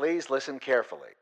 [0.00, 1.14] Please listen carefully.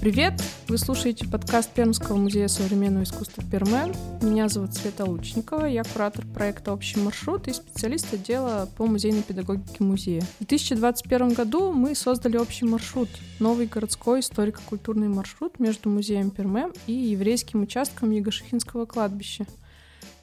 [0.00, 0.32] Привет!
[0.68, 3.94] Вы слушаете подкаст Пермского музея современного искусства Пермен.
[4.22, 9.84] Меня зовут Света Лучникова, я куратор проекта «Общий маршрут» и специалист отдела по музейной педагогике
[9.84, 10.22] музея.
[10.40, 16.92] В 2021 году мы создали «Общий маршрут»— новый городской историко-культурный маршрут между музеем Пермен и
[16.92, 19.44] еврейским участком Егошихинского кладбища—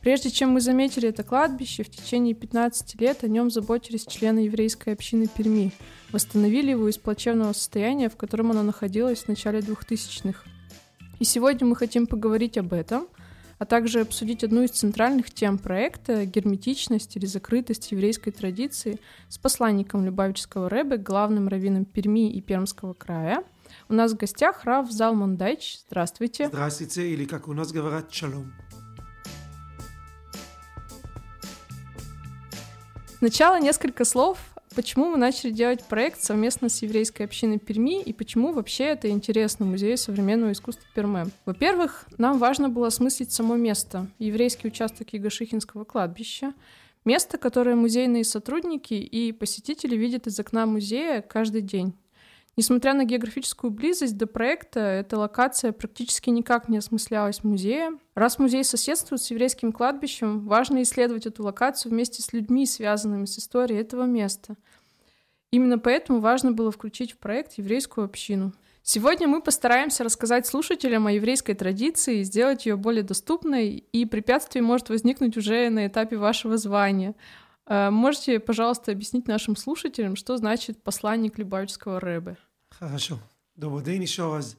[0.03, 4.93] Прежде чем мы заметили это кладбище, в течение 15 лет о нем заботились члены еврейской
[4.93, 5.71] общины Перми,
[6.11, 10.43] восстановили его из плачевного состояния, в котором оно находилось в начале 2000-х.
[11.19, 13.07] И сегодня мы хотим поговорить об этом,
[13.59, 20.03] а также обсудить одну из центральных тем проекта— герметичность или закрытость еврейской традиции с посланником
[20.03, 23.41] Любавического Рэбе, главным раввином Перми и Пермского края.
[23.87, 25.79] У нас в гостях Рав Залман Дайч.
[25.87, 26.47] Здравствуйте.
[26.47, 28.53] Здравствуйте, или как у нас говорят, шалом.
[33.23, 34.37] Сначала несколько слов,
[34.75, 39.65] почему мы начали делать проект совместно с еврейской общиной Перми и почему вообще это интересно
[39.65, 41.27] Музею современного искусства Перме.
[41.45, 46.53] Во-первых, нам важно было осмыслить само место, еврейский участок Егошихинского кладбища,
[47.05, 51.93] место, которое музейные сотрудники и посетители видят из окна музея каждый день.
[52.55, 57.99] Несмотря на географическую близость до проекта, эта локация практически никак не осмыслялась музеем.
[58.13, 63.39] Раз музей соседствует с еврейским кладбищем, важно исследовать эту локацию вместе с людьми, связанными с
[63.39, 64.55] историей этого места.
[65.49, 68.53] Именно поэтому важно было включить в проект еврейскую общину.
[68.85, 74.89] Сегодня мы постараемся рассказать слушателям о еврейской традиции, сделать ее более доступной, и препятствие может
[74.89, 77.15] возникнуть уже на этапе вашего звания.
[77.65, 82.37] Э, можете, пожалуйста, объяснить нашим слушателям, что значит посланник Любавического Рэбе?
[82.69, 83.19] Хорошо.
[83.55, 84.57] Добрый день еще раз.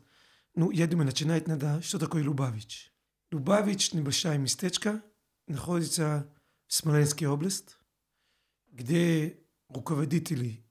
[0.54, 2.92] Ну, я думаю, начинать надо, что такое Любавич.
[3.30, 5.02] Любавич– небольшая местечко,
[5.48, 6.28] находится
[6.66, 7.74] в Смоленской области,
[8.70, 9.38] где
[9.68, 10.64] руководители,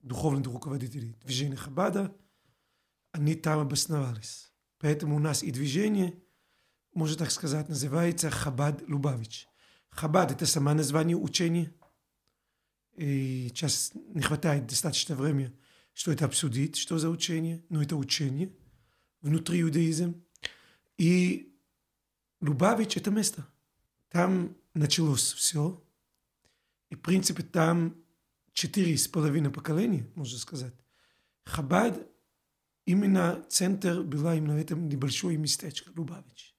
[0.00, 2.16] духовные руководители движения Хабада,
[3.12, 4.50] они там обосновались.
[4.78, 6.18] Поэтому у нас и движение,
[6.94, 9.46] можно так сказать, называется Хабад Любавич–
[9.96, 11.72] Хабад– это само название учения.
[12.96, 15.52] И сейчас не хватает достаточно времени,
[15.94, 17.64] что это обсудить, что за учение.
[17.70, 18.54] Но это учение
[19.22, 20.14] внутри иудаизма.
[20.98, 21.58] И
[22.42, 23.46] Лубавич– это место.
[24.10, 25.82] Там началось все.
[26.90, 27.96] И, в принципе, там
[28.52, 30.74] четыре с половиной поколения, можно сказать.
[31.44, 32.06] Хабад,
[32.84, 36.54] именно центр была именно в этом небольшое местечко, Лубавич.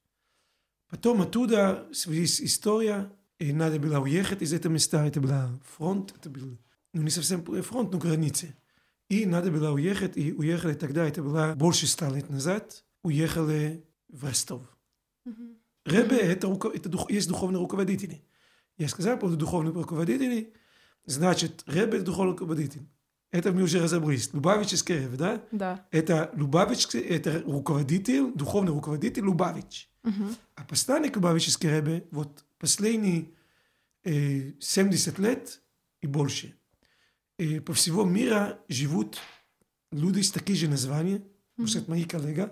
[0.88, 3.10] Потом оттуда, с историей,
[3.40, 5.32] и надо было уехать из этого места, это был
[5.76, 6.58] фронт, это был,
[6.94, 8.56] ну не совсем фронт, но границы.
[9.10, 14.26] И надо было уехать, и уехали тогда, это было больше ста лет назад, уехали в
[14.26, 14.64] Ростов.
[15.26, 15.58] Mm-hmm.
[15.86, 18.24] Ребе это, это дух, есть духовные руководители.
[18.78, 20.54] Я сказал по поводу духовных руководителей,
[21.06, 22.88] значит, Ребе духовный руководитель.
[23.32, 24.34] Это мы уже разобрались.
[24.34, 25.44] Лубавический Ребе, да?
[25.52, 25.86] Да.
[25.92, 29.90] Это Лубавический, это руководитель, духовный руководитель Лубавич.
[30.04, 30.26] Угу.
[30.56, 33.32] А посланник Лубавический Ребе, вот последние
[34.04, 35.62] э, 70 лет
[36.02, 36.56] и больше.
[37.38, 39.20] Э, по всему миру живут
[39.92, 41.26] люди с такими же названиями,
[41.58, 41.90] mm-hmm.
[41.90, 42.50] мои коллеги.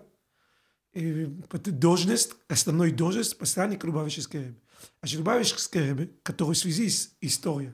[0.94, 4.56] Э, должность, основной должность посланник Любавический Ребе.
[5.02, 7.74] А Любавический Ребе, который в связи с историей,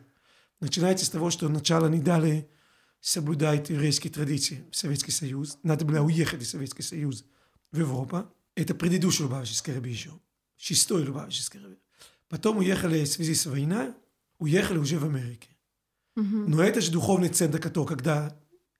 [0.59, 2.49] начинается с того, что сначала не дали
[2.99, 5.57] соблюдать еврейские традиции в Советский Союз.
[5.63, 7.25] Надо было уехать из Советского Союза
[7.71, 8.25] в Европу.
[8.55, 10.11] Это предыдущий Любавический Ребе еще.
[10.55, 11.77] Шестой Любавический Ребе.
[12.31, 13.93] Потом уехали в связи с войной,
[14.39, 15.49] уехали уже в Америке.
[16.15, 18.37] Но это же духовный центр, который, когда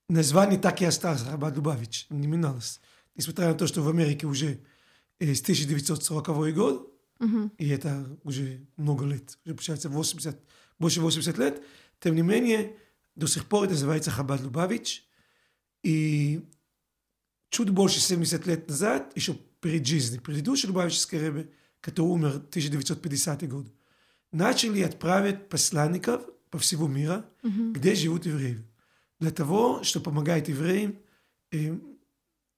[0.08, 2.80] название так и осталось, Рабат Лубавич, не менялось.
[3.16, 4.62] Несмотря на то, что в Америке уже
[5.20, 7.52] э, с 1940 год, mm-hmm.
[7.58, 10.40] и это уже много лет, уже получается 80,
[10.80, 11.62] больше 80 лет,
[12.00, 12.78] тем не менее,
[13.16, 15.06] до сих пор это называется Хабад Лубавич.
[15.84, 16.48] И
[17.50, 21.50] чуть больше 70 лет назад, еще перед жизнью, предыдущий Лубавический Ребе,
[21.82, 23.68] который умер в 1950 год,
[24.32, 27.74] начали отправить посланников по всему миру, mm-hmm.
[27.74, 28.64] где живут евреи.
[29.20, 30.98] Для того, чтобы помогать евреям
[31.52, 31.78] э,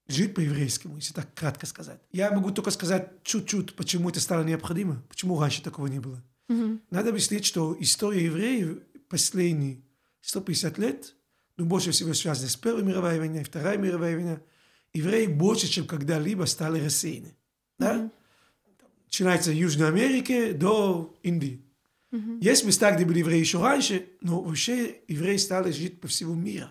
[0.06, 2.00] жить по-еврейскому, если так кратко сказать.
[2.12, 6.22] Я могу только сказать чуть-чуть, почему это стало необходимо, почему раньше такого не было.
[6.48, 6.80] Mm-hmm.
[6.90, 8.78] Надо объяснить, что история евреев
[9.08, 9.82] последние
[10.20, 11.14] 150 лет,
[11.56, 14.38] ну, больше всего связана с Первой мировой войной, Второй мировой войной,
[14.92, 17.36] евреи больше, чем когда-либо стали рассеяны.
[17.78, 17.96] Да?
[17.96, 18.10] Mm-hmm
[19.06, 21.64] начинается Южной Америке до Индии.
[22.12, 22.38] Mm-hmm.
[22.40, 26.68] Есть места, где были евреи еще раньше, но вообще евреи стали жить по всему миру.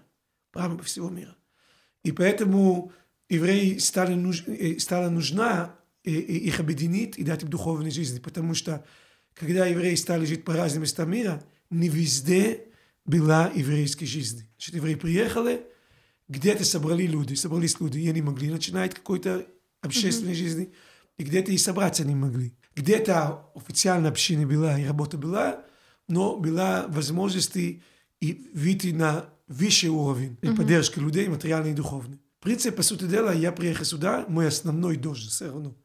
[0.52, 1.34] Прямо по всему миру.
[2.04, 2.92] И поэтому
[3.30, 4.44] евреи стали, нуж...
[4.48, 8.20] Э, стала нужна э, э, их объединить и дать им духовной жизни.
[8.20, 8.86] Потому что
[9.34, 12.68] когда евреи стали жить по разным местам мира, не везде
[13.06, 14.48] была еврейской жизни.
[14.58, 15.66] Значит, евреи приехали,
[16.30, 19.46] где-то собрали люди, собрались люди, и они могли начинать какой-то
[19.82, 20.36] общественной mm-hmm.
[20.36, 20.74] жизни,
[21.18, 22.54] где-то и собраться не могли.
[22.76, 25.64] Где-то официально община была, и работа была,
[26.08, 27.82] но была возможность и
[28.54, 30.56] выйти на высший уровень mm-hmm.
[30.56, 32.20] поддержки людей, материальной и духовной.
[32.40, 35.76] В принципе, по сути дела, я приехал сюда, мой основной должность все равно.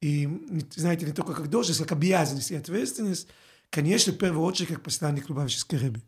[0.00, 0.28] И,
[0.74, 3.28] знаете, не только как должность, как обязанность и ответственность,
[3.70, 6.02] конечно, в первую очередь, как посланник Лубавической рыбы.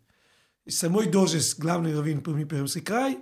[0.65, 3.19] И самой должность главный раввин Пермский край,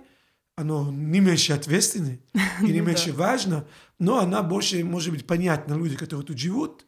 [0.55, 2.19] оно не меньше ответственное
[2.61, 3.65] и не меньше важно,
[3.99, 6.85] но она больше может быть понятна людям, которые тут живут,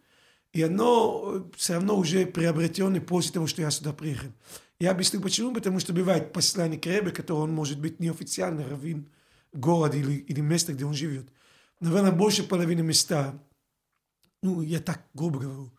[0.54, 4.32] и оно все равно уже приобретенное после того, что я сюда приехал.
[4.80, 9.10] Я объясню почему, потому что бывает посланник Ребе, который он может быть неофициальный раввин
[9.54, 11.28] города или, или места, где он живет.
[11.80, 13.42] Наверное, больше половины места,
[14.42, 15.74] ну, я так грубо говорю,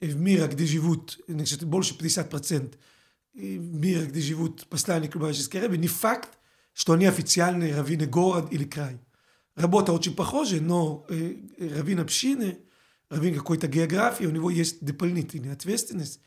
[0.00, 2.74] в мире, где живут, значит, больше 50%
[3.34, 6.38] в мире, где живут посланники Лубавической Ребе, не факт,
[6.78, 9.00] что они официальные раввины город или край.
[9.56, 12.60] Работа очень похожа, но э, раввин общины,
[13.10, 16.20] раввин какой-то географии, у него есть дополнительная ответственность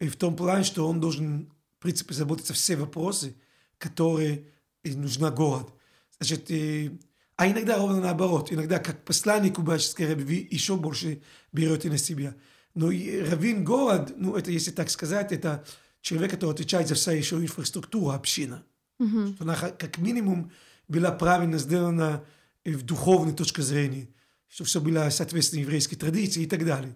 [0.00, 3.36] и в том плане, что он должен, в принципе, заботиться все вопросы,
[3.78, 4.48] которые
[4.82, 5.72] нужна город.
[6.18, 6.98] Значит, и,
[7.36, 8.52] а иногда ровно наоборот.
[8.52, 11.22] Иногда как посланник Кубаческой Раби еще больше
[11.52, 12.34] берете на себя.
[12.74, 15.64] Но раввин город, ну это если так сказать, это
[16.00, 18.64] человек, который отвечает за вся еще инфраструктура, община.
[19.02, 19.36] Mm-hmm.
[19.40, 20.52] Она как минимум
[20.88, 22.24] была правильно сделана
[22.64, 24.08] в духовной точке зрения,
[24.48, 26.94] что все было соответственно еврейской традиции и так далее.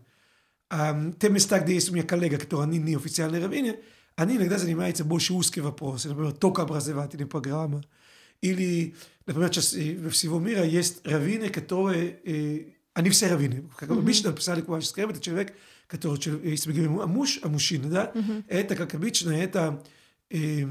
[0.68, 3.78] А те места, где есть у меня коллега, который они неофициальные раввины,
[4.16, 7.82] они иногда занимаются больше узкие вопросы, например, только образовательная программа.
[8.40, 8.94] Или,
[9.26, 13.68] например, сейчас во всего мира есть раввины, которые, они все раввины.
[13.76, 13.98] Как mm-hmm.
[13.98, 15.54] обычно писали Кувачский это человек,
[15.86, 18.44] который, если мы говорим о муж, о мужчине, да, mm-hmm.
[18.48, 19.84] это, как обычно, это
[20.30, 20.64] э,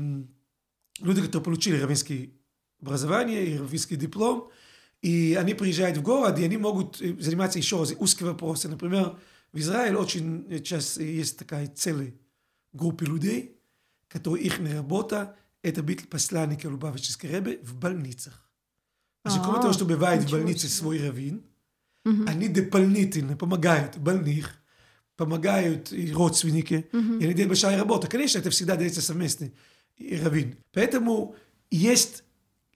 [0.99, 2.29] люди, которые получили раввинское
[2.81, 4.51] образование и раввинский диплом,
[5.01, 8.71] и они приезжают в город, и они могут заниматься еще раз узкими вопросами.
[8.71, 9.17] Например,
[9.51, 12.13] в Израиле очень сейчас есть такая целая
[12.73, 13.59] группа людей,
[14.07, 18.49] которые их работа это быть посланником Лубавической Ребе в больницах.
[19.23, 21.43] Значит, кроме того, что бывает в больнице свой раввин,
[22.03, 24.55] они дополнительно помогают больных,
[25.15, 28.07] помогают и родственники, и они делают большая работа.
[28.07, 29.53] Конечно, это всегда дается совместный
[29.99, 30.55] раввин.
[30.73, 31.35] Поэтому
[31.71, 32.23] есть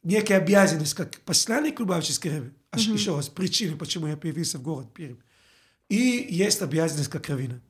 [0.03, 5.17] некая обязанность, как посланник Лубавической Ребе, еще раз, причина, почему я появился в город Пермь,
[5.89, 7.61] и есть обязанность как раввина.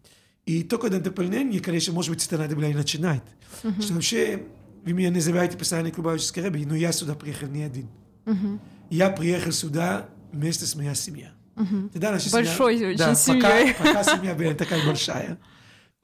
[0.45, 3.21] И только на дополнение, конечно, может быть, это надо было и начинать.
[3.61, 3.81] Uh-huh.
[3.81, 4.43] Что вообще,
[4.83, 7.87] вы меня называете посланник Лубавической Рэби, но я сюда приехал не один.
[8.25, 8.59] Uh-huh.
[8.89, 11.29] Я приехал сюда вместе с моей семьей.
[11.55, 11.89] Uh-huh.
[11.89, 13.73] Тогда наша Большой семья, очень да, семьей.
[13.73, 15.37] Пока, пока семья была такая большая.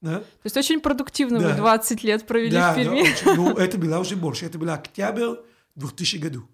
[0.06, 0.20] Да?
[0.20, 1.50] То есть очень продуктивно да.
[1.50, 3.04] вы 20 лет провели да, в Перми.
[3.04, 4.46] Да, очень, ну, это было уже больше.
[4.46, 5.38] Это был октябрь
[5.76, 6.48] 2000 году.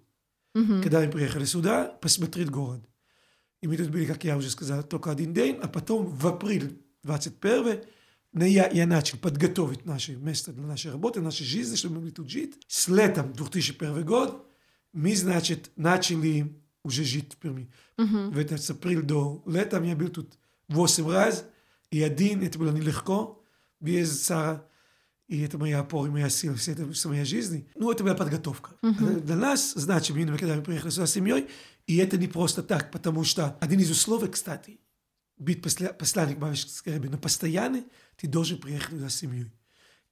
[0.56, 0.82] Uh-huh.
[0.82, 2.80] Когда мы приехали сюда посмотреть город.
[3.60, 6.72] И мы тут были, как я уже сказал, только один день, а потом в апреле
[7.04, 7.82] 21
[8.34, 12.30] я, я начал подготовить наше место для нашей работы, нашей жизни, чтобы мы могли тут
[12.30, 12.54] жить.
[12.66, 14.46] С летом 2001 год
[14.94, 17.70] мы, значит, начали уже жить в Перми.
[17.98, 18.30] Uh-huh.
[18.30, 20.38] В с апрель до лета я был тут
[20.68, 21.44] 8 раз,
[21.90, 23.41] и один, это было нелегко,
[23.82, 24.64] без Сара,
[25.28, 27.68] и это моя опора, моя сила, вся это вся моя жизнь.
[27.74, 28.72] Ну, это была подготовка.
[28.82, 29.20] Uh-huh.
[29.20, 31.48] Для нас, значит, мы, когда мы приехали сюда с семьей,
[31.86, 34.78] и это не просто так, потому что один из условий, кстати,
[35.36, 37.84] быть посля, посланник Бабичской Рэбби, но постоянно
[38.16, 39.50] ты должен приехать туда с семьей.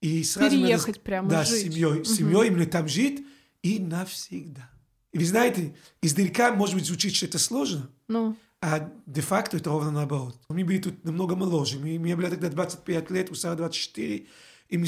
[0.00, 1.58] И сразу Переехать надо, прямо Да, жить.
[1.58, 2.04] с семьей.
[2.04, 3.26] С семьей именно там жить
[3.62, 4.70] и навсегда.
[5.12, 8.36] И вы знаете, издалека, может быть, звучит, что это сложно, ну.
[8.60, 10.38] А де-факто это ровно наоборот.
[10.48, 11.78] Мы были тут намного моложе.
[11.78, 14.26] Мы, мне было тогда 25 лет, у Сара 24,
[14.68, 14.86] и мы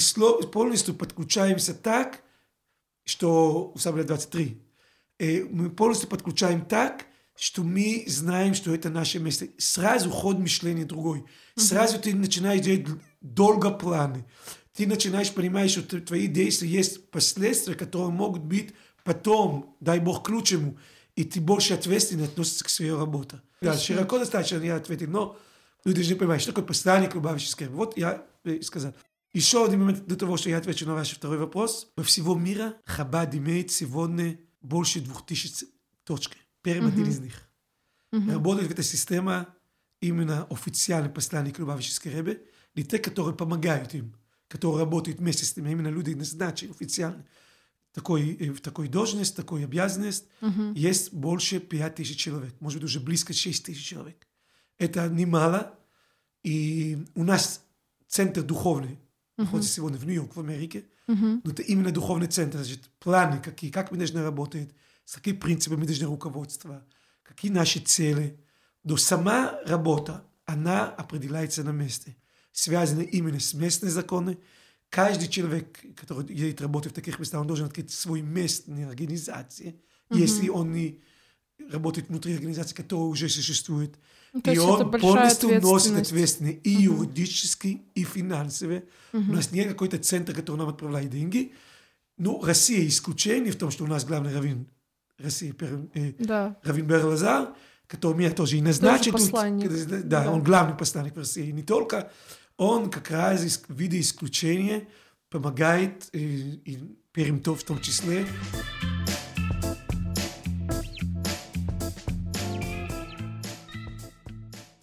[0.52, 2.22] полностью подключаемся так,
[3.04, 4.62] что у Сара было 23.
[5.18, 9.46] И мы полностью подключаем так, что мы знаем, что это наше место.
[9.58, 11.24] Сразу ход мышления другой.
[11.56, 12.86] Сразу ты начинаешь делать
[13.20, 14.26] долго планы.
[14.74, 18.74] Ты начинаешь понимать, что твои действия есть последствия, которые могут быть
[19.04, 20.78] потом, дай бог, к лучшему,
[21.16, 23.40] и ты больше ответственно относишься к своей работе.
[23.60, 25.38] Да, широко достаточно я ответил, но
[25.84, 27.68] люди должны понимать, что такое посланник Лубавический.
[27.68, 28.24] Вот я
[28.62, 28.94] сказал.
[29.32, 31.90] Еще один момент до того, что я отвечу на ваш второй вопрос.
[31.96, 35.64] Во всего мира Хабад имеет сегодня больше двух тысяч
[36.04, 36.36] точек.
[36.62, 37.48] Перм один из них.
[38.10, 39.46] Работает в этой системе
[40.00, 42.42] именно официальный посланник Любавической Ребе,
[42.74, 44.14] не те, которые помогают им,
[44.48, 47.24] которые работают вместе с ними, именно люди назначены официально.
[47.92, 50.72] Такой, в такой должность, такой обязанность, uh-huh.
[50.74, 54.26] есть больше 5 тысяч человек, может быть, уже близко 6 тысяч человек.
[54.78, 55.78] Это немало,
[56.42, 57.62] и у нас
[58.08, 58.98] центр духовный
[59.36, 60.84] находится сегодня в Нью-Йорк, в Америке.
[61.06, 61.40] Мгм.
[61.44, 64.70] Но это именно духовный центр, значит, планы какие, как мы должны работать,
[65.04, 66.86] с какими принципами мы должны руководство,
[67.22, 68.38] какие наши цели.
[68.84, 72.16] Но сама работа, она определяется на месте.
[72.52, 74.38] Связана именно с местными законами.
[74.92, 79.80] Каждый человек, который едет работать в таких местах, он должен открыть свой местной организации,
[80.10, 81.00] если он не
[81.70, 83.94] работает внутри организации, которая уже существует.
[84.34, 86.58] Ну, то и он полностью носит ответственность.
[86.64, 88.82] и юридически, и финансово.
[89.14, 91.54] У нас нет какой-то центр, который нам отправляет деньги.
[92.18, 94.66] Ну, Россия исключение в том, что у нас главный раввин
[95.18, 95.54] России,
[95.94, 96.58] э, Да.
[96.64, 97.54] Равин Бер Лазар,
[97.86, 99.12] который меня тоже и назначил.
[99.12, 99.70] посланник.
[99.88, 100.30] Да, Да.
[100.32, 101.50] он главный посланник в России.
[101.50, 102.12] Не только,
[102.62, 104.88] он как раз из вида исключения
[105.30, 106.78] помогает, и
[107.12, 108.24] Перим Тов в том числе.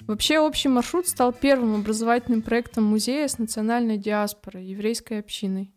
[0.02, 5.72] Вообще, общий маршрут стал первым образовательным проектом музея с национальной диаспорой, еврейской общиной.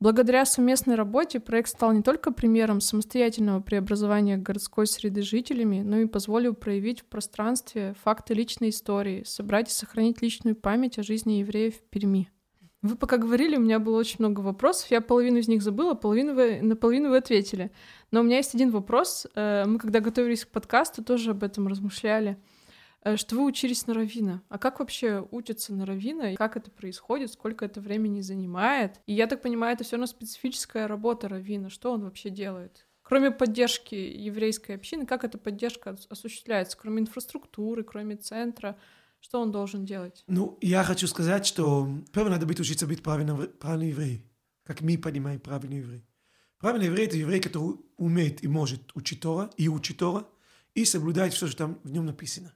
[0.00, 6.06] Благодаря совместной работе проект стал не только примером самостоятельного преобразования городской среды жителями, но и
[6.06, 11.74] позволил проявить в пространстве факты личной истории, собрать и сохранить личную память о жизни евреев
[11.76, 12.30] в Перми.
[12.80, 14.90] Вы пока говорили, у меня было очень много вопросов.
[14.90, 17.70] Я половину из них забыла, половину вы, на половину вы ответили.
[18.10, 19.26] Но у меня есть один вопрос.
[19.34, 22.38] Э, Мы, когда готовились к подкасту, тоже об этом размышляли
[23.16, 24.42] что вы учились на равина.
[24.48, 26.34] А как вообще учатся на равина?
[26.36, 27.32] Как это происходит?
[27.32, 29.00] Сколько это времени занимает?
[29.06, 31.70] И я так понимаю, это все равно специфическая работа равина.
[31.70, 32.86] Что он вообще делает?
[33.02, 36.76] Кроме поддержки еврейской общины, как эта поддержка ос- осуществляется?
[36.76, 38.78] Кроме инфраструктуры, кроме центра,
[39.18, 40.22] что он должен делать?
[40.28, 44.22] Ну, я хочу сказать, что первое надо быть учиться быть правильным, правильным евреем,
[44.64, 46.06] как мы понимаем правильный еврей.
[46.58, 50.28] Правильный еврей– это еврей, который умеет и может учить Тора, и учить Тора,
[50.74, 52.54] и соблюдать все, что там в нем написано.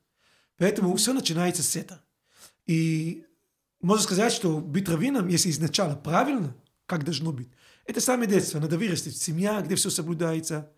[0.57, 2.01] Поэтому все начинается с этого.
[2.67, 3.25] И
[3.81, 6.57] можно сказать, что быть раввином, если изначально правильно,
[6.87, 7.49] как должно быть,
[7.87, 8.61] это самое детство.
[8.61, 10.71] Надо вырасти в семья, где все соблюдается,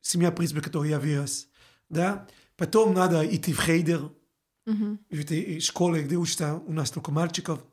[0.00, 1.48] семья, в принципе, в которой я вырос.
[1.88, 2.26] Да?
[2.56, 4.12] Потом надо идти в хейдер,
[4.66, 7.64] в этой школе, где учатся у нас только мальчиков,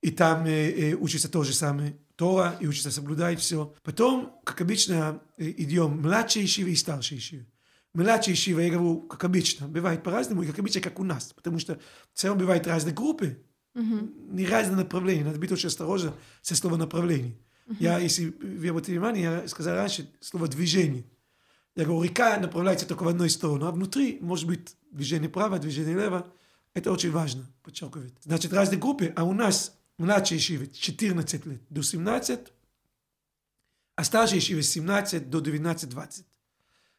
[0.00, 3.74] и там э, э, учится то же самое Тора, и учится соблюдать все.
[3.82, 7.46] Потом, как обычно, э, идем младшие ишивы и старшие ишивы.
[7.94, 11.60] Младшие ишивы, я говорю, как обычно, бывает по-разному, и как обычно, как у нас, потому
[11.60, 11.80] что
[12.12, 13.40] все равно бывают разные группы,
[13.74, 17.38] мгм, не разные направления, надо быть очень осторожен со словом направление.
[17.78, 21.04] Я, если вы обратите внимание, я сказал раньше слово движение.
[21.76, 25.94] Я говорю, река направляется только в одну сторону, а внутри может быть движение право, движение
[25.94, 26.26] лево.
[26.74, 28.14] Это очень важно, подчеркивает.
[28.22, 32.40] Значит, разные группы, а у нас младшие ишивы 14 лет до 17,
[33.96, 36.24] а старшие ишивы с 17 до 19-20.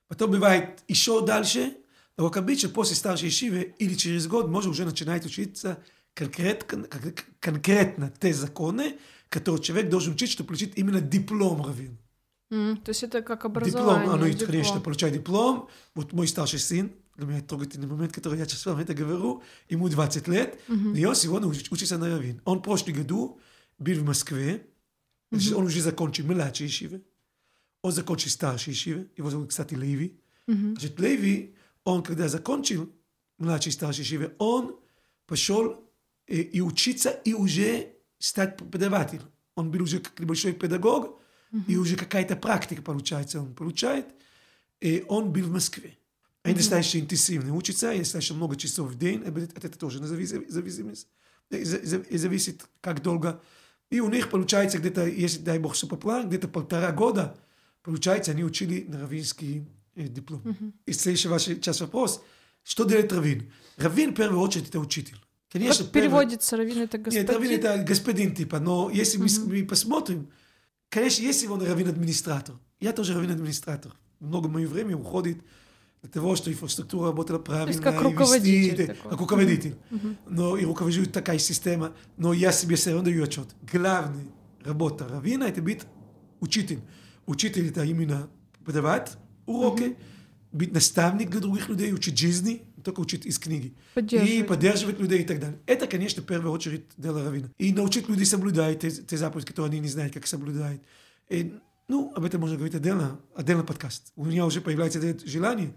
[0.07, 1.75] Потом бывает еще дальше,
[2.17, 5.83] но как обычно после старшей ишивы или через год можно уже начинать учиться
[6.13, 6.87] конкретно,
[7.39, 8.97] конкретно те законы,
[9.29, 11.97] которые человек должен учить, чтобы получить именно диплом раввин.
[12.51, 14.01] М, То есть это как образование.
[14.03, 14.47] Диплом, оно, диплом.
[14.51, 15.67] конечно, получает диплом.
[15.95, 19.89] Вот мой старший сын, для меня трогательный момент, который я сейчас вам это говорю, ему
[19.89, 20.59] 20 лет,
[20.95, 22.41] и он сегодня уч- учится на раввин.
[22.45, 23.39] Он в прошлом году
[23.79, 24.67] был в Москве,
[25.31, 27.01] значит, он уже закончил младшие ишивы,
[27.85, 30.19] он закончил старшие ишивы, его зовут, кстати, Леви.
[30.47, 30.71] Мгм.
[30.71, 32.91] Значит, Леви, он, когда закончил
[33.37, 34.75] младший старший ишивы, он
[35.27, 35.87] пошел
[36.25, 39.29] э, и учиться, и уже стать преподавателем.
[39.53, 41.21] Он был уже как небольшой педагог,
[41.67, 44.07] и уже какая-то практика получается, он получает.
[44.81, 45.97] И он был в Москве.
[46.43, 51.07] А достаточно интенсивно учится, и достаточно много часов в день, от это тоже зависимость,
[51.51, 53.41] зависит, как долго.
[53.91, 57.37] И у них получается где-то, если, дай бог, плану, где-то полтора года,
[57.85, 59.65] получается, они учили на раввинский
[59.95, 60.41] э, диплом.
[60.85, 62.21] И следующий ваш сейчас вопрос,
[62.63, 63.51] что делает раввин?
[63.77, 65.17] Раввин, в первую очередь, это учитель.
[65.51, 67.21] Конечно, Как переводится раввин это господин?
[67.21, 70.29] нет, раввин это господин типа, но если мы, мы посмотрим,
[70.89, 73.93] конечно, если он раввин-администратор, я тоже раввин-администратор.
[74.19, 75.37] Много моего времени уходит
[76.01, 77.81] для того, что инфраструктура работала правильно.
[77.81, 79.11] как и руководитель вести, такой.
[79.11, 79.75] Как руководитель.
[80.27, 81.93] Но и руковожу такая система.
[82.17, 83.47] Но я себе все равно даю отчет.
[83.71, 84.25] Главная
[84.63, 85.83] работа раввина– это быть
[86.39, 86.79] учитель.
[87.25, 89.95] Учитель– это именно преподавать уроки,
[90.51, 93.73] быть наставник для других людей, учить жизни, только учить из книги.
[93.95, 94.99] И Поддерживать.
[94.99, 95.59] людей и так далее.
[95.65, 97.49] Это, конечно, в первую очередь дело раввина.
[97.57, 100.79] И научить людей соблюдать те, те заповеди, которые они не знают, как соблюдать.
[101.29, 101.53] И,
[101.87, 104.13] ну, об этом можно говорить отдельно, отдельно подкаст.
[104.15, 105.73] У меня уже появляется это желание.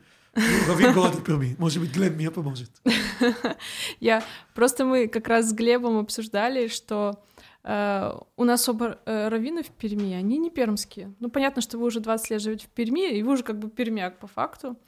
[0.69, 1.57] Раввин города Перми.
[1.59, 2.71] Может быть, Глеб мне поможет.
[4.01, 4.23] Я
[4.55, 7.25] просто мы как раз с Глебом обсуждали, что
[8.37, 11.15] у нас оба э, раввины в Перми, они не пермские.
[11.21, 13.69] Ну, понятно, что вы уже 20 лет живете в Перми, и вы уже как бы
[13.69, 14.79] пермяк по факту.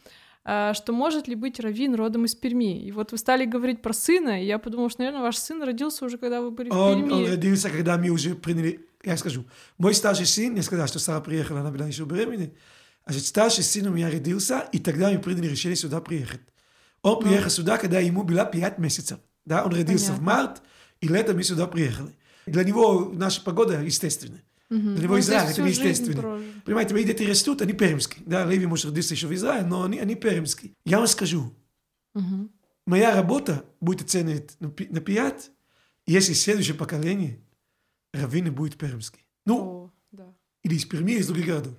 [0.44, 2.82] а, что может ли быть Равин родом из Перми.
[2.82, 6.06] И вот вы стали говорить про сына, и я подумала, что, наверное, ваш сын родился
[6.06, 7.12] уже, когда вы были он, в Перми.
[7.12, 8.80] Он родился, когда мы уже приняли...
[9.04, 9.44] Я скажу,
[9.76, 12.50] мой старший сын, я сказал, что Сара приехала, она была еще беременна,
[13.04, 16.40] а старший сын у меня родился, и тогда мы приняли решение сюда приехать.
[17.02, 17.20] Он ну.
[17.20, 19.18] приехал сюда, когда ему было 5 месяцев.
[19.44, 20.22] Да, он родился Понятно.
[20.22, 20.62] в март,
[21.02, 22.14] и летом мы сюда приехали.
[22.50, 24.42] Для него наша погода естественная.
[24.70, 24.78] Угу.
[24.78, 26.40] Для него Израиль это неестественно.
[26.64, 28.22] Понимаете, мои дети растут, они пермские.
[28.26, 30.72] Да, Леви может родиться еще в Израиле, но они, они пермские.
[30.84, 31.52] Я вам скажу,
[32.14, 32.48] угу.
[32.86, 35.50] моя работа будет оценена на 5,
[36.06, 37.40] если следующее поколение
[38.12, 39.24] раввины будет пермский.
[39.44, 40.34] Ну, О, да.
[40.62, 41.74] или из Перми, или из других городов.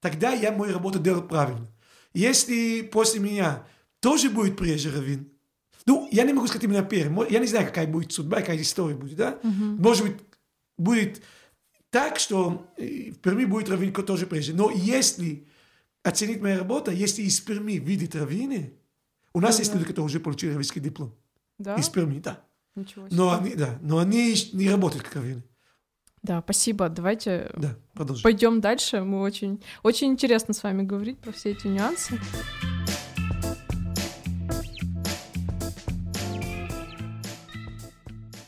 [0.00, 1.68] Тогда я мою работу делал правильно.
[2.12, 3.66] Если после меня
[4.00, 5.30] тоже будет приезжий раввин,
[5.86, 7.30] ну, я не могу сказать именно первый.
[7.30, 9.38] Я не знаю, какая будет судьба, какая история будет, да?
[9.42, 9.80] Uh-huh.
[9.80, 10.16] Может быть,
[10.78, 11.22] будет
[11.90, 14.54] так, что э, в Перми будет раввин тоже прежде.
[14.54, 15.46] Но если
[16.02, 18.72] оценить мою работу, если из Перми видит раввины,
[19.34, 19.60] у нас uh-huh.
[19.60, 21.14] есть люди, которые уже получили раввинский диплом.
[21.58, 21.76] Да?
[21.76, 22.42] Из Перми, да.
[22.74, 23.16] Ничего себе.
[23.16, 25.42] Но они, да, но они не работают как раввины.
[26.22, 26.88] Да, спасибо.
[26.88, 27.76] Давайте да,
[28.22, 29.02] пойдем дальше.
[29.02, 32.18] Мы очень, очень интересно с вами говорить про все эти нюансы.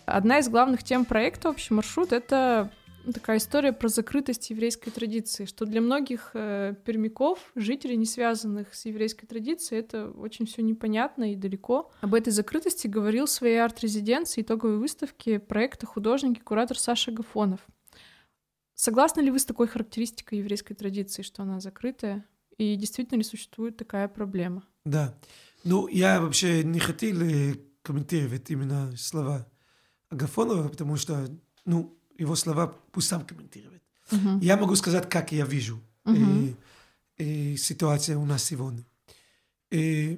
[0.06, 2.70] Одна из главных тем проекта «Общий маршрут»— это
[3.12, 8.84] такая история про закрытость еврейской традиции, что для многих э, пермяков, жителей, не связанных с
[8.84, 11.90] еврейской традицией, это очень все непонятно и далеко.
[12.02, 17.60] Об этой закрытости говорил в своей арт-резиденции итоговой выставки проекта художник и куратор Саша Гафонов.
[18.74, 22.24] Согласны ли вы с такой характеристикой еврейской традиции, что она закрытая?
[22.58, 24.62] И действительно ли существует такая проблема?
[24.84, 25.18] Да.
[25.64, 29.46] Ну, я вообще не хотел э, комментировать именно слова
[30.08, 31.28] Агафонова, потому что,
[31.64, 33.82] ну, его слова пусть сам комментирует.
[34.10, 34.38] Uh-huh.
[34.42, 36.56] Я могу сказать, как я вижу uh-huh.
[37.18, 38.84] э, э, ситуацию у нас сегодня.
[39.70, 40.16] Э,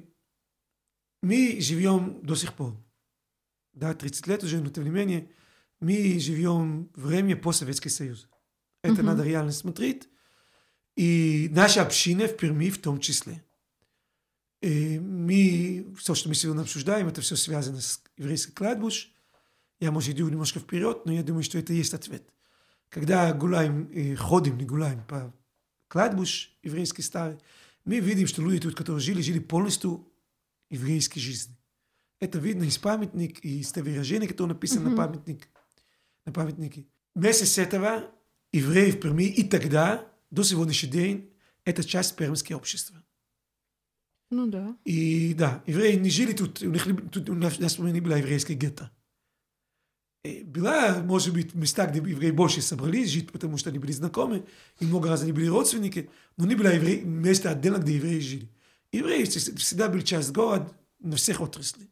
[1.21, 2.75] мы живем до сих пор,
[3.73, 5.29] да, 30 лет уже, но тем не менее,
[5.79, 8.27] мы живем время постсоветский союз.
[8.83, 9.03] Это uh-huh.
[9.03, 10.07] надо реально смотреть.
[10.95, 13.43] И наша община в Перми в том числе.
[14.61, 19.09] И мы, все, что мы сегодня обсуждаем, это все связано с еврейской кладбуш.
[19.79, 22.23] Я, может, иду немножко вперед, но я думаю, что это есть ответ.
[22.89, 25.33] Когда гуляем, э, ходим, не гуляем по
[25.87, 27.39] кладбуш еврейский старый,
[27.85, 30.11] мы видим, что люди тут, которые жили, жили полностью
[30.69, 31.57] еврейской жизнью.
[32.19, 34.91] Это видно из памятник, и из выражения, которые написаны mm-hmm.
[34.91, 35.47] на памятник,
[36.25, 36.85] на памятнике.
[37.15, 38.11] Вместе с этого
[38.51, 43.01] евреи в Перми и тогда, до сегодняшний день, это часть пермского общества.
[44.31, 44.77] Ну да.
[44.83, 48.91] И да, евреи не жили тут, у них, тут у нас не была еврейская гетто.
[50.23, 54.45] Была, может быть, места, где евреи больше собрались жить, потому что они были знакомы,
[54.79, 58.49] и много раз они были родственники, но не было евреи, места отдельно, где евреи жили.
[58.91, 61.87] Евреи всегда были часть города на всех отраслях.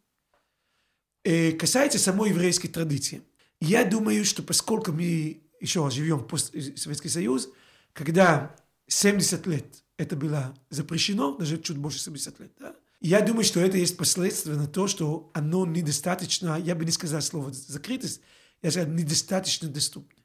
[1.57, 3.21] Касается самой еврейской традиции.
[3.61, 7.49] Я думаю, что поскольку мы еще раз живем в Советский Союз,
[7.93, 8.55] когда
[8.87, 13.77] 70 лет это было запрещено, даже чуть больше 70 лет, да, я думаю, что это
[13.77, 18.21] есть последствия на то, что оно недостаточно, я бы не сказал слово закрытость,
[18.61, 20.23] я сказал недостаточно доступно.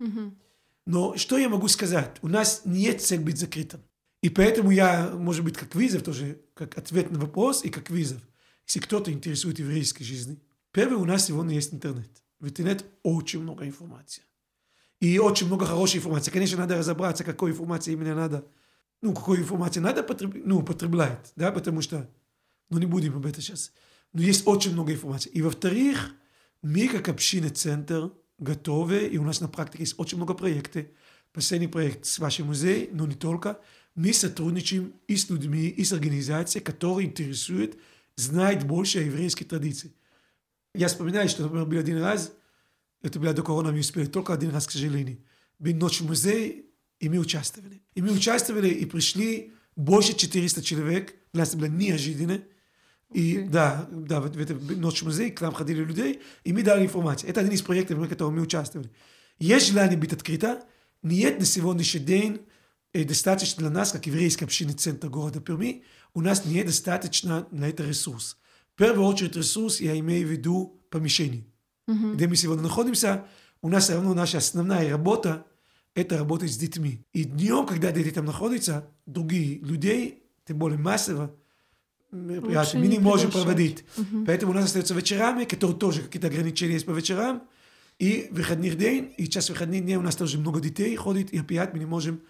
[0.00, 0.34] Mm-hmm.
[0.86, 2.16] Но что я могу сказать?
[2.22, 3.80] У нас нет цель быть закрытым.
[4.22, 8.22] И поэтому я, может быть, как вызов тоже, как ответ на вопрос и как вызов,
[8.66, 10.42] если кто-то интересует еврейской жизни.
[10.72, 12.10] Первое, у нас сегодня есть интернет.
[12.40, 14.22] В интернет очень много информации.
[15.00, 16.30] И очень много хорошей информации.
[16.30, 18.46] Конечно, надо разобраться, какой информации именно надо
[19.04, 20.34] ну, какую информацию надо потреб...
[20.46, 22.08] ну, употреблять, да, потому что,
[22.70, 23.70] ну, не будем об этом сейчас.
[24.14, 25.28] Но есть очень много информации.
[25.28, 26.14] И во-вторых,
[26.62, 30.86] мы как община центр готовы, и у нас на практике есть очень много проектов.
[31.34, 33.60] Последний проект с вашим музеем, но не только.
[33.94, 37.76] Мы сотрудничаем и с людьми, и с организацией, которые интересуют,
[38.16, 39.92] знают больше о еврейской традиции.
[40.74, 42.32] Я вспоминаю, что, например, был один раз,
[43.02, 45.18] это было до корона, мы успели только один раз, к сожалению.
[45.58, 46.64] Был ночь в музее,
[47.00, 47.82] и мы участвовали.
[47.94, 51.14] И мы участвовали, и пришли больше 400 человек.
[51.32, 52.42] Для нас было неожиданно.
[53.12, 53.48] И okay.
[53.48, 57.30] да, да, в, в это ночь музей, к нам ходили людей, и мы дали информацию.
[57.30, 58.90] Это один из проектов, в котором мы участвовали.
[59.38, 60.64] Есть желание быть открыто,
[61.02, 62.40] нет на сегодняшний день
[63.02, 65.82] достаточно для нас, как еврейская община центра города Перми,
[66.14, 68.36] у нас нет достаточно на это ресурс.
[68.74, 71.46] В первую очередь ресурс, я имею в виду помещение.
[71.88, 72.14] Mm-hmm.
[72.14, 73.26] Где мы сегодня находимся,
[73.62, 75.46] у нас все равно наша основная работа
[75.94, 77.04] это работать с детьми.
[77.12, 81.34] И днем, когда дети там находятся, другие людей, тем более массово,
[82.10, 83.84] мероприятия, мы не можем проводить.
[83.96, 84.24] Угу.
[84.26, 87.42] Поэтому у нас остается вечерами, которые тоже какие-то ограничения есть по вечерам,
[87.98, 91.72] и выходных день, и час выходных дней у нас тоже много детей ходит, и опять
[91.72, 92.20] мы не можем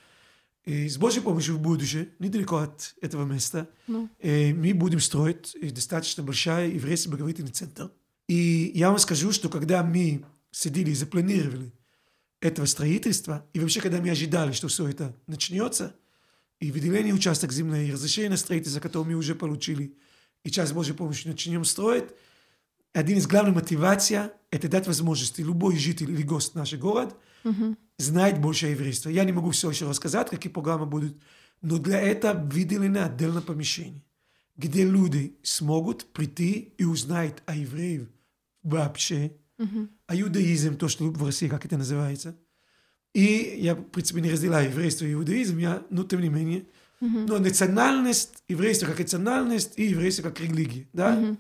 [0.67, 6.73] С Божьей помощью в будущее, недалеко от этого места, Ну, мы будем строить достаточно большой
[6.73, 7.91] еврейский благовестный центр.
[8.29, 11.73] И я вам скажу, что когда мы сидели и запланировали
[12.45, 15.97] этого строительства, и вообще, когда мы ожидали, что все это начнется,
[16.61, 19.97] и выделение участок земли, и разрешение на строительство, которое мы уже получили,
[20.45, 22.05] и сейчас Божьей помощью начнем строить,
[22.93, 24.19] один из главных мотиваций–
[24.51, 27.17] это дать возможность любой житель или гость нашего города
[27.99, 29.09] знать больше еврейства.
[29.09, 31.17] Я не могу все еще рассказать, какие программы будут,
[31.63, 34.05] но для этого выделено отдельное помещение,
[34.57, 38.07] где люди смогут прийти и узнать о евреев
[38.63, 39.33] вообще,
[40.07, 42.37] а иудаизм, то, что в России, как это называется.
[43.15, 46.67] И я, в принципе, не разделяю еврейство и иудаизм, я, но тем не менее.
[47.01, 51.37] Но национальность, еврейство как национальность и еврейство как религия, да?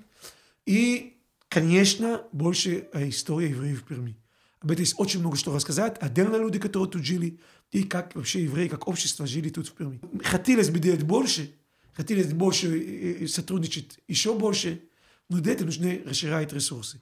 [0.67, 1.17] И,
[1.49, 4.17] конечно, больше о истории евреев в Перми.
[4.61, 5.99] Об этом есть очень много что рассказать.
[6.01, 7.39] Отдельно люди, которые тут жили,
[7.71, 10.01] и как вообще евреи, как общество жили тут в Перми.
[10.23, 11.51] Хотелось бы делать больше,
[11.93, 14.83] хотелось больше э, э, сотрудничать еще больше,
[15.29, 17.01] но для этого нужны расширять ресурсы.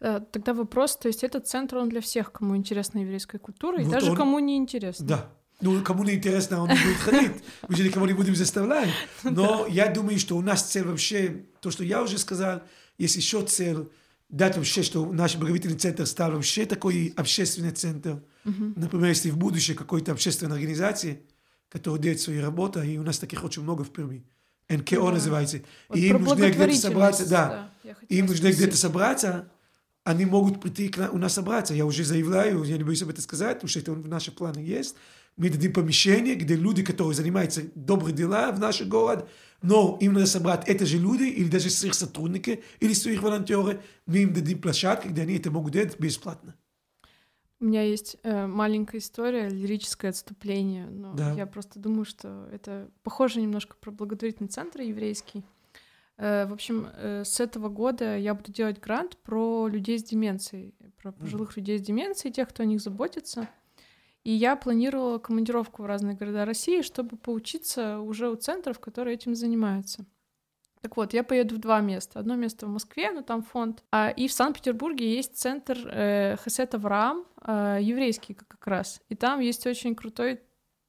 [0.00, 3.84] Э, Тогда вопрос, то есть этот центр, он для всех, кому интересна еврейская культура, и
[3.84, 5.06] Вот даже он- кому не интересно.
[5.06, 5.30] Да.
[5.60, 7.32] Ну, кому не интересно, он не будет ходить.
[7.68, 8.88] Мы же никого не будем заставлять.
[9.22, 12.62] Но я думаю, что у нас цель вообще, то, что я уже сказал,
[12.98, 13.88] есть еще цель
[14.28, 18.22] дать вообще, что наш благовестный центр стал вообще такой общественный центр.
[18.44, 21.22] Например, если в будущем какой-то общественной организации,
[21.68, 24.24] которая делает свою работу, и у нас таких очень много в Перми.
[24.68, 25.12] НКО Да.
[25.12, 25.60] называется.
[25.88, 27.70] Вот и им нужно где-то собраться, да.
[27.82, 29.48] хотела Им нужно где-то собраться,
[30.04, 31.74] они могут прийти к на- у нас собраться.
[31.74, 34.62] Я уже заявляю, я не боюсь об этом сказать, потому что это в наших планах
[34.62, 34.96] есть.
[35.36, 39.28] Мы дадим помещение, где люди, которые занимаются добрые дела в наш город,
[39.62, 44.18] но им надо собрать это же люди, или даже своих сотрудники, или своих волонтеры, мы
[44.18, 46.54] им дадим площадку, где они это могут делать бесплатно.
[47.64, 51.32] У меня есть э, маленькая история, лирическое отступление, но Да.
[51.32, 55.42] я просто думаю, что это похоже немножко про благотворительный центр еврейский.
[56.18, 60.74] Э, в общем, э, с этого года я буду делать грант про людей с деменцией,
[61.00, 63.48] про пожилых людей с деменцией, тех, кто о них заботится.
[64.24, 69.34] И я планировала командировку в разные города России, чтобы поучиться уже у центров, которые этим
[69.34, 70.04] занимаются.
[70.84, 72.18] Так вот, я поеду в два места.
[72.18, 73.82] Одно место в Москве, но там фонд.
[73.90, 79.00] А, и в Санкт-Петербурге есть центр э, Хасет Авраам, э, еврейский как раз.
[79.08, 80.42] И там есть очень крутой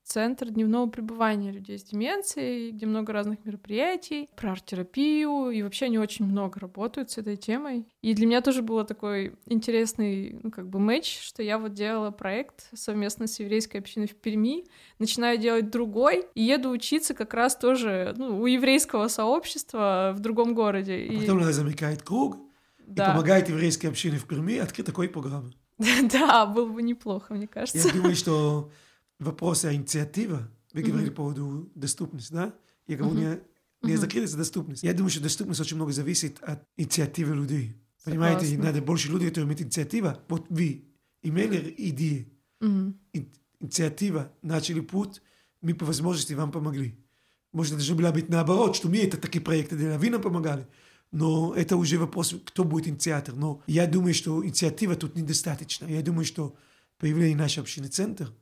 [0.06, 5.98] центр дневного пребывания людей с деменцией, где много разных мероприятий, про арт-терапию, и вообще они
[5.98, 7.88] очень много работают с этой темой.
[8.02, 12.12] И для меня тоже было такой интересный, ну, как бы матч, что я вот делала
[12.12, 14.66] проект совместно с еврейской общиной в Перми,
[15.00, 20.54] начинаю делать другой, и еду учиться как раз тоже ну, у еврейского сообщества в другом
[20.54, 20.94] городе.
[20.94, 22.38] А И- потом она замыкает круг
[22.88, 23.12] и да.
[23.12, 25.52] помогает еврейской общине в Перми открыть такой программы.
[26.12, 27.88] да, было бы неплохо, мне кажется.
[27.88, 28.70] Я думаю, что
[29.20, 32.54] вопросы о инициативе, вы говорили по поводу доступности, да?
[32.88, 33.26] Я говорю не,
[33.82, 33.98] не Мгм.
[34.02, 34.84] закрытость, а доступность.
[34.84, 37.76] Я думаю, что доступность очень много зависит от инициативы людей.
[38.04, 38.66] Понимаете, Согласна.
[38.72, 40.22] надо больше людей, которые имеют инициатива.
[40.28, 40.86] Вот вы
[41.24, 42.32] имели идеи,
[43.60, 45.22] инициатива, начали путь,
[45.62, 46.96] мы по возможности вам помогли.
[47.52, 50.68] Может, даже было быть наоборот, что мы это такие проекты делали, а вы нам помогали.
[51.12, 53.34] Но это уже вопрос, кто будет инициатор.
[53.36, 55.86] Но я думаю, что инициатива тут недостаточно.
[55.86, 56.56] Я думаю, что
[57.00, 58.34] появление нашего общины центр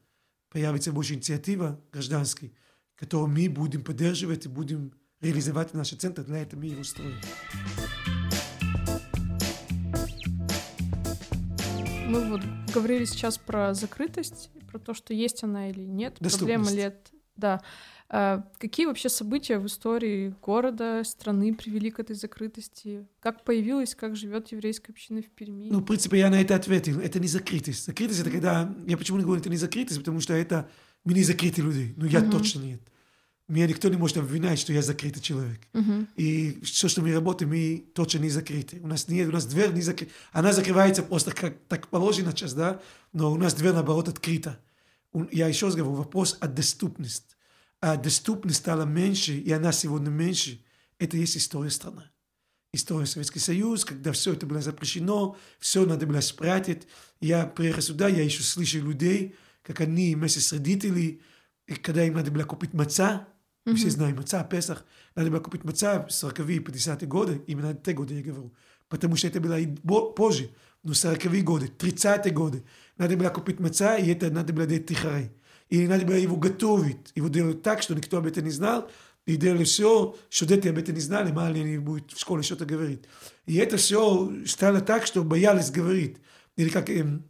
[0.54, 2.54] появится больше инициатива гражданской,
[2.96, 6.24] которую мы будем поддерживать и будем реализовать в наш центр.
[6.24, 7.16] Для этого мы его строим.
[12.08, 17.00] Мы вот говорили сейчас про закрытость, про то, что есть она или нет, проблема это.
[17.36, 17.64] Да.
[18.10, 23.08] А какие вообще события в истории города, страны привели к этой закрытости?
[23.20, 25.70] Как появилась, как живет еврейская община в Перми?
[25.72, 27.00] Ну, в принципе, я на это ответил.
[27.00, 27.86] Это не закрытость.
[27.86, 28.74] Закрытость— это когда...
[28.86, 30.70] Я почему не говорю, это не закрытость, потому что это...
[31.06, 31.94] Мы не закрытые люди.
[31.98, 32.32] Ну, я Мгм.
[32.32, 32.82] точно нет.
[33.50, 35.60] Меня никто не может обвинять, что я закрытый человек.
[35.74, 36.08] Мгм.
[36.16, 38.80] И все, что мы работаем, мы точно не закрыты.
[38.82, 40.14] У нас нет, у нас дверь не закрыта.
[40.32, 42.80] Она закрывается просто как так положено сейчас, да,
[43.12, 44.60] но у нас дверь, наоборот, открыта.
[45.32, 47.36] Я еще раз говорю, вопрос о доступности.
[47.84, 50.64] А доступность стала меньше, и она сегодня меньше.
[51.00, 52.04] Это есть история страны.
[52.72, 56.88] История Советский Союз, когда все это было запрещено, все надо было спрятать.
[57.20, 61.20] Я приехал сюда, я еще слышу людей, как они вместе с родителями,
[61.82, 63.28] когда им надо было купить маца,
[63.66, 67.92] мы все знаем, маца, Песах, надо было купить маца в 40-е, 50-е годы, именно те
[67.92, 68.54] годы я говорю,
[68.88, 70.52] потому что это было и позже,
[70.84, 72.64] но 40-е годы, 30-е годы,
[72.98, 75.32] надо было купить маца, и это надо было делать тихарей.
[75.70, 78.90] И надо было его готовить, его делать так, что никто об этом не знал,
[79.26, 82.44] и делали все, что дети об этом не знали, мало ли они будут в школе
[82.44, 83.04] что-то говорить.
[83.46, 86.18] И это все стало так, что боялись говорить.
[86.58, 87.26] Или как эм,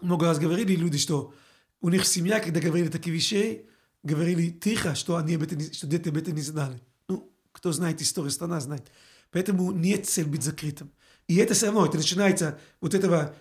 [0.00, 1.34] много раз говорили люди, что
[1.80, 3.66] у них семья, когда говорили такие вещи,
[4.02, 6.80] говорили тихо, что, они об этом, что дети об этом не знали.
[7.08, 8.90] Ну, кто знает историю страна, знает.
[9.30, 10.90] Поэтому нет цель быть закрытым.
[11.26, 13.34] И это равно, это начинается, вот этого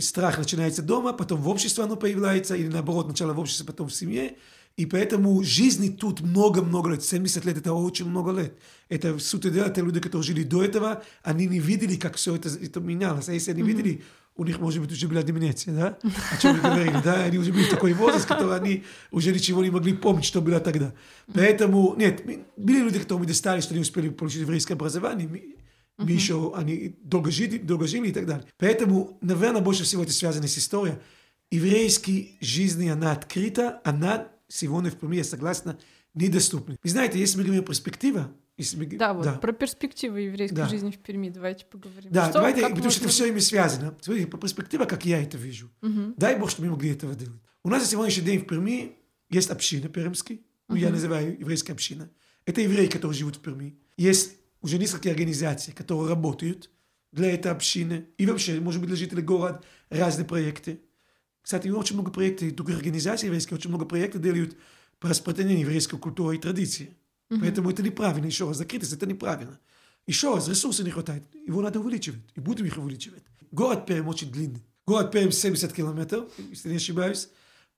[0.00, 3.94] страх начинается дома, потом в обществе оно появляется, или наоборот, сначала в обществе, потом в
[3.94, 4.36] семье.
[4.76, 7.02] И поэтому жизни тут много-много лет.
[7.02, 8.58] 70 лет это очень много лет.
[8.90, 12.50] Это суть дела, это люди, которые жили до этого, они не видели, как все это,
[12.50, 13.28] это менялось.
[13.28, 13.66] А если они mm-hmm.
[13.66, 14.04] видели,
[14.36, 15.98] у них, может быть, уже была деменция, да?
[16.30, 17.24] О чем мы говорили, да?
[17.24, 20.60] Они уже были в такой возраст, который они уже ничего не могли помнить, что было
[20.60, 20.92] тогда.
[21.32, 22.22] Поэтому, нет,
[22.58, 25.55] были люди, которые достали, что не успели получить еврейское образование,
[25.98, 28.46] мы еще, они долго жили, долго жили и так далее.
[28.58, 30.96] Поэтому, наверное, больше всего это связано с историей.
[31.50, 35.78] Еврейской жизни, она открыта, она сегодня в я согласна,
[36.14, 36.76] недоступна.
[36.82, 38.86] Вы знаете, если мы говорим перспектива, если мы...
[38.86, 39.32] Да, вот да.
[39.34, 40.68] про перспективы еврейской да.
[40.68, 42.10] жизни в Перми давайте поговорим.
[42.10, 42.90] Да, что, давайте, потому можно...
[42.90, 43.96] что это все ими связано.
[44.00, 45.70] Смотрите, по перспектива, как я это вижу.
[45.82, 46.14] Угу.
[46.16, 47.40] Дай Бог, что мы могли этого делать.
[47.62, 48.96] У нас на сегодняшний день в Перми
[49.28, 52.10] есть община пермский, ну, я называю еврейская община.
[52.44, 53.78] Это евреи, которые живут в Перми.
[53.96, 54.32] Есть
[54.66, 56.70] уже несколько организаций, которые работают
[57.12, 58.08] для этой общины.
[58.18, 60.80] И вообще, может быть, для жителей города разные проекты.
[61.40, 64.56] Кстати, очень много проектов, других организаций еврейских, очень много проектов делают
[64.98, 66.96] по распространению еврейской культуры и традиции.
[67.30, 67.40] Mm-hmm.
[67.40, 68.26] Поэтому это неправильно.
[68.26, 69.60] Еще раз, закрытость это неправильно.
[70.08, 71.22] Еще раз, ресурсы не хватает.
[71.46, 72.22] Его надо увеличивать.
[72.34, 73.22] И будем их увеличивать.
[73.52, 74.66] Город Перм очень длинный.
[74.84, 77.28] Город Перм 70 километров, если не ошибаюсь.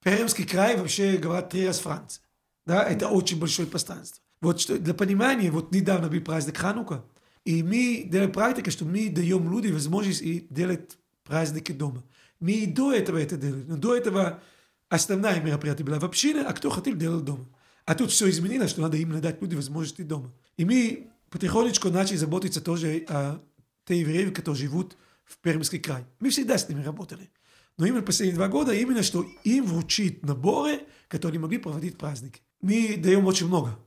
[0.02, 2.24] Пермский край вообще, говорят, три раз Франция.
[2.64, 4.22] Да, это очень большое пространство.
[4.40, 7.04] Вот что, для понимания, вот недавно был праздник Ханука,
[7.44, 12.04] и мы делаем практика, что мы даем людям возможность и делать праздники дома.
[12.40, 13.64] Мы и до этого это делали.
[13.64, 14.42] Но до этого
[14.88, 17.48] основная мероприятие была в общине, а кто хотел, делал дома.
[17.84, 20.32] А тут все изменилось, что надо именно дать людям возможности дома.
[20.56, 23.40] И мы потихонечку начали заботиться тоже о
[23.86, 26.04] тех евреев, которые живут в Пермский край.
[26.20, 27.30] Мы всегда с ними работали.
[27.78, 32.42] Но именно последние два года, именно что им вручить наборы, которые могли проводить праздники.
[32.60, 33.78] Мы даем очень много.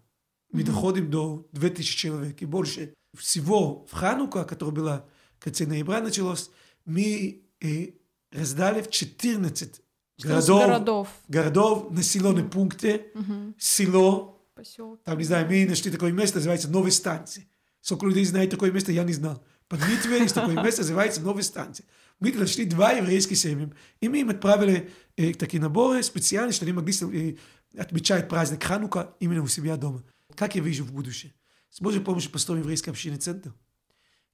[0.51, 0.65] Мы mm-hmm.
[0.65, 2.93] доходим до 2000 человек и больше.
[3.17, 5.05] Всего в Ханука, которая была
[5.39, 6.51] в конце ноября началось,
[6.85, 7.91] мы э,
[8.31, 9.81] раздали в 14
[10.23, 11.07] городов, городов.
[11.27, 13.53] городов, населенные пункты, угу.
[13.57, 14.45] село.
[14.55, 15.01] Поселки.
[15.03, 17.47] Там, не знаю, мы нашли такое место, называется Новые станции.
[17.81, 19.43] Сколько людей знает такое место, я не знал.
[19.67, 21.85] Под Митве есть такое место, называется Новые станции.
[22.19, 26.73] Мы нашли два еврейских семьи, и мы им отправили э, такие наборы специальные, что они
[26.73, 27.35] могли э,
[27.79, 30.03] отмечать праздник Ханука именно у себя дома.
[30.35, 31.31] Как я вижу в будущем?
[31.69, 33.53] С Божьей помощью построим еврейский общинный центр.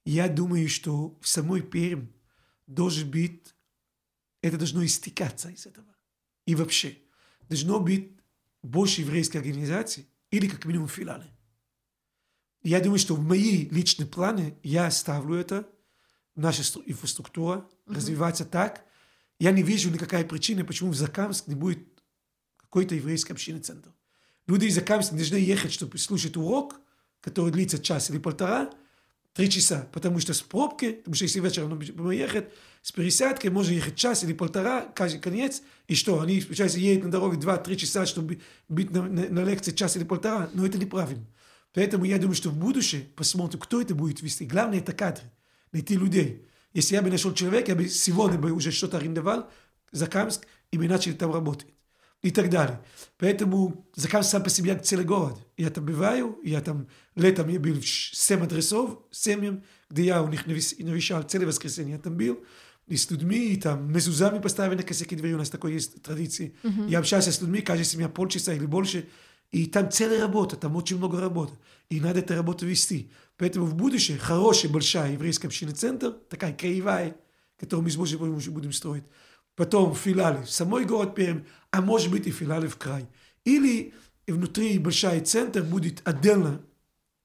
[0.04, 2.12] Я думаю, что в самой Перм
[2.66, 3.54] должен быть
[4.42, 5.86] это должно истекаться из этого.
[6.46, 6.98] И вообще,
[7.48, 8.12] должно быть
[8.62, 11.26] больше еврейской организации или как минимум филиалы.
[12.62, 15.68] Я думаю, что в мои личные планы я ставлю это,
[16.34, 17.94] наша инфраструктура, uh-huh.
[17.94, 18.84] развиваться так.
[19.38, 21.86] Я не вижу никакой причины, почему в Закамск не будет
[22.56, 23.92] какой-то еврейский общинный центр.
[24.48, 26.80] Люди из Закамска должны ехать, чтобы слушать урок,
[27.20, 28.70] который длится час или полтора,
[29.34, 32.46] три часа, потому что с пробки, потому что если вечером нужно ехать,
[32.80, 37.10] с пересадкой можно ехать час или полтора, каждый конец, и что, они, получается, едут на
[37.10, 41.26] дороге два-три часа, чтобы быть на, на, на лекции час или полтора, но это неправильно.
[41.74, 44.46] Поэтому я думаю, что в будущем посмотрим, кто это будет вести.
[44.46, 45.30] Главное, это кадры,
[45.72, 46.48] найти людей.
[46.72, 49.50] Если я бы нашел человека, я бы сегодня бы уже что-то арендовал,
[49.92, 51.66] Закамск, и мы начали там работать.
[52.22, 52.80] И так далее.
[53.16, 55.38] Поэтому Закамск сам по себе целый город.
[55.56, 60.28] Я там бываю, я там летом я был в 7 адресов, семьям, где я у
[60.28, 61.94] них навещал целое воскресенье.
[61.94, 62.44] Я там был,
[62.88, 66.56] и с людьми, и там мезузами поставили на косяки двери, у нас такой есть традиции.
[66.62, 66.88] Uh-huh.
[66.88, 69.08] Я общался с людьми, каждый семья полчаса или больше,
[69.50, 71.54] и там целая работа, там очень много работы.
[71.90, 73.10] И надо эту работу вести.
[73.36, 77.16] Поэтому в будущем хорошая, большая еврейская община центр, такая краевая,
[77.58, 79.04] которую мы с Божьей помощью будем строить.
[79.58, 81.42] Потом филиалы в самой город Пермь,
[81.72, 83.08] а может быть и филиалы в край.
[83.44, 83.92] Или
[84.28, 86.60] внутри большой центр будет отдельная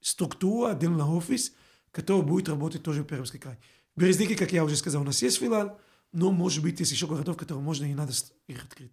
[0.01, 1.53] структура, отдельный офис,
[1.91, 3.59] который будет работать тоже в Пермский край.
[3.95, 5.79] Березники, как я уже сказал, у нас есть филиал,
[6.11, 8.13] но, может быть, есть еще городов, которые можно и надо
[8.47, 8.91] их открыть.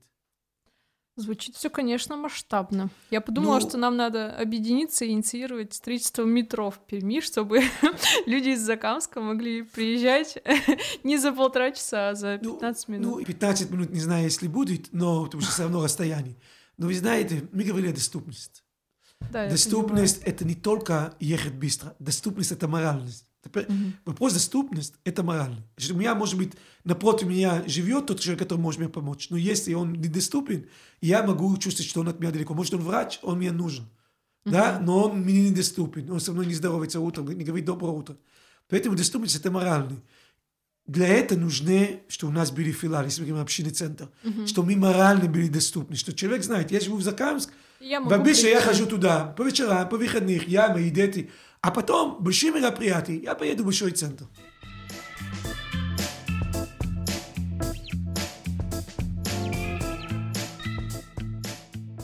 [1.17, 2.89] Звучит все, конечно, масштабно.
[3.11, 7.63] Я подумала, ну, что нам надо объединиться и инициировать строительство метро в Перми, чтобы
[8.27, 10.39] люди из Закамска могли приезжать
[11.05, 13.19] не за полтора часа, а за 15 ну, минут.
[13.19, 16.37] Ну, 15 минут не знаю, если будет, но потому что все равно расстояние.
[16.79, 18.63] Но вы знаете, мы говорили о доступности.
[19.31, 23.30] Да, доступность это, это не только ехать быстро, доступность это моральность.
[23.43, 23.93] Теперь mm-hmm.
[24.05, 25.63] вопрос доступность– это морально.
[25.91, 26.53] У меня, может быть,
[26.85, 29.31] напротив меня живет тот человек, который может мне помочь.
[29.31, 30.67] Но если он недоступен,
[31.01, 32.53] я могу чувствовать, что он от меня далеко.
[32.53, 33.85] Может, он врач, он мне нужен.
[34.45, 34.51] Mm-hmm.
[34.51, 34.79] Да?
[34.81, 36.11] Но он мне недоступен.
[36.11, 38.17] Он со мной не здоровается утром, не говорит «доброе утро».
[38.69, 40.03] Поэтому доступность– это морально.
[40.87, 44.47] Для этого нужны, что у нас были филиалы, если мы говорим общинный центр, mm-hmm.
[44.47, 47.51] что мы морально были доступны, что человек знает, я живу в Закамск,
[47.81, 51.31] Я в обычно я хожу туда по вечерам, по выходных, я, мои дети.
[51.63, 54.25] А потом большие мероприятия, я поеду в большой центр.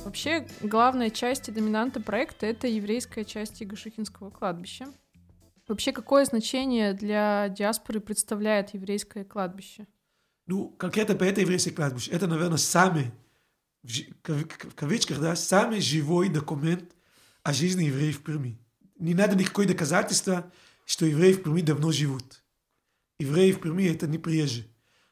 [0.05, 4.89] Вообще, главная часть и доминанта проекта— это еврейская часть Игошихинского кладбища.
[5.67, 9.87] Вообще, какое значение для диаспоры представляет еврейское кладбище?
[10.47, 13.11] Ну, конкретно по этой еврейской кладбище, это, наверное, самый,
[13.83, 16.95] в кавычках, да, самый живой документ
[17.43, 18.59] о жизни евреев в Перми.
[18.99, 20.53] Не надо никакое доказательства,
[20.85, 22.43] что евреи в Перми давно живут.
[23.19, 24.67] Евреи в Перми— это не приезжие.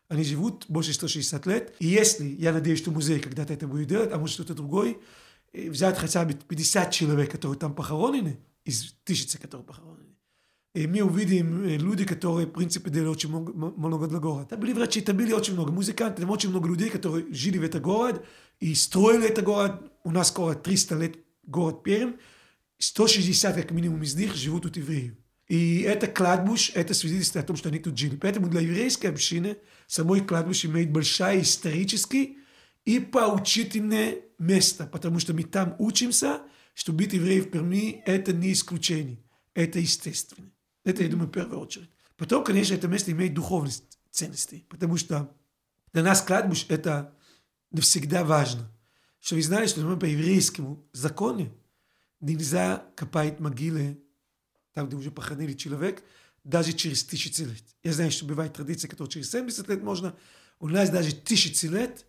[0.08, 1.74] Они живут больше 160 лет.
[1.78, 4.96] И если, я надеюсь, что музей когда-то это будет делать, а может что-то другое,
[5.52, 10.14] взять хотя бы 50 человек, которые там похоронены, из тысячи, которые похоронены,
[10.74, 14.46] и мы увидим люди, которые, в принципе, делали очень много, много для города.
[14.46, 17.62] Там были врачи, там были очень много музыкантов, там очень много людей, которые жили в
[17.62, 18.24] этот город
[18.58, 19.92] и строили этот город.
[20.02, 21.16] У нас скоро 300 лет
[21.46, 22.16] город Перм.
[22.78, 25.16] 160 как минимум из них живут тут евреи.
[25.48, 28.16] И это кладбуш, это свидетельствует о том, что они тут жили.
[28.16, 32.36] Поэтому для еврейской общины самой кладбуш имеет большое историческое
[32.84, 36.40] и поучительное место, потому что мы там учимся,
[36.74, 39.22] что быть евреем в Перми– это не исключение,
[39.54, 40.50] это естественно.
[40.84, 41.90] Это, я думаю, в первую очередь.
[42.16, 43.72] Потом, конечно, это место имеет духовные
[44.10, 45.34] ценности, потому что
[45.92, 47.14] для нас кладбуш– это
[47.70, 48.70] навсегда важно.
[49.20, 51.56] Что вы знали, что, например, по еврейскому закону
[52.24, 54.00] нельзя копать могилы
[54.72, 56.02] там, где уже похоронили человек,
[56.42, 57.62] даже через тысячи лет.
[57.82, 60.16] Я знаю, что бывает традиция, которая через 70 лет можно.
[60.58, 62.04] У нас даже тысячи лет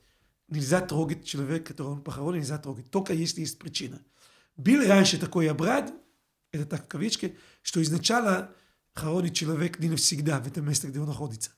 [0.47, 4.01] нельзя трогать человека, которого он похоронен, нельзя трогать, только если есть причина.
[4.57, 5.93] Был раньше такой обряд,
[6.51, 8.51] это так в кавычке, что изначально
[8.93, 11.51] хоронит человек не навсегда в этом месте, где он находится.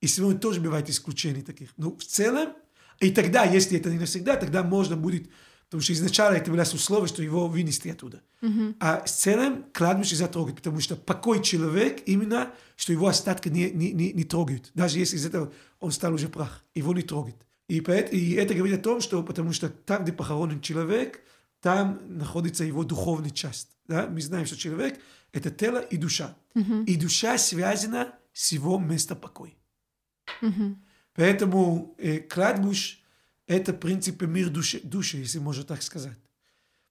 [0.00, 1.70] И сегодня тоже бывает исключения таких.
[1.76, 2.52] Но в целом,
[3.00, 5.30] и тогда, если это не навсегда, тогда можно будет
[5.74, 8.22] Потому что изначально это было условие, что его вынести оттуда.
[8.42, 8.76] Mm-hmm.
[8.78, 13.90] А с целым кладбище затрогать, потому что покой человек именно, что его остатки не, не,
[13.90, 14.70] не, не трогают.
[14.74, 17.34] Даже если из этого он стал уже прах, его не трогает.
[17.66, 21.20] И, поэтому, и это говорит о том, что потому что там, где похоронен человек,
[21.60, 23.70] там находится его духовная часть.
[23.88, 24.06] Да?
[24.06, 25.00] Мы знаем, что человек–
[25.32, 26.36] это тело и душа.
[26.54, 26.84] Mm-hmm.
[26.84, 29.54] И душа связана с его местом покоя.
[30.40, 30.76] Mm-hmm.
[31.16, 32.98] Поэтому э, кладбище
[33.46, 36.18] это, в принципе, мир души, души, если можно так сказать.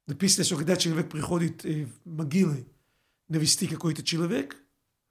[0.05, 2.67] Написано, что когда человек приходит в могилы
[3.27, 4.57] навести какой-то человек,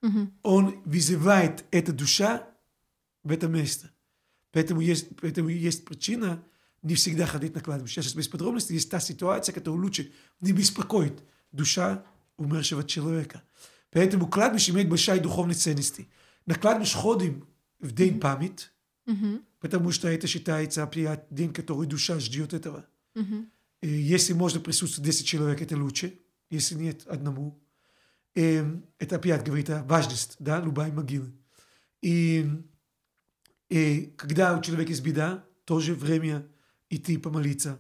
[0.03, 0.33] mm-hmm.
[0.43, 2.47] он вызывает эту душа
[3.25, 3.91] в это место.
[4.53, 6.45] Поэтому есть, поэтому есть причина
[6.83, 8.03] не всегда ходить на кладбище.
[8.03, 12.05] Сейчас без подробностей есть та ситуация, которая лучше не беспокоит душа
[12.37, 13.43] умершего человека.
[13.91, 16.01] Поэтому кладбище имеет большая духовная ценность.
[16.45, 17.47] На кладбище ходим
[17.79, 18.71] в день память,
[19.07, 20.91] mm-hmm потому что это считается
[21.31, 22.85] день, который душа ждет этого.
[23.15, 23.49] Mm-hmm.
[23.83, 26.19] И если можно присутствовать 10 человек, это лучше,
[26.51, 27.63] если нет одному.
[28.35, 28.65] И
[28.99, 31.33] это опять говорит о важности, да, любой могилы.
[32.03, 32.45] И,
[33.69, 36.45] и когда у человека есть беда, тоже время
[36.91, 37.79] идти помолиться.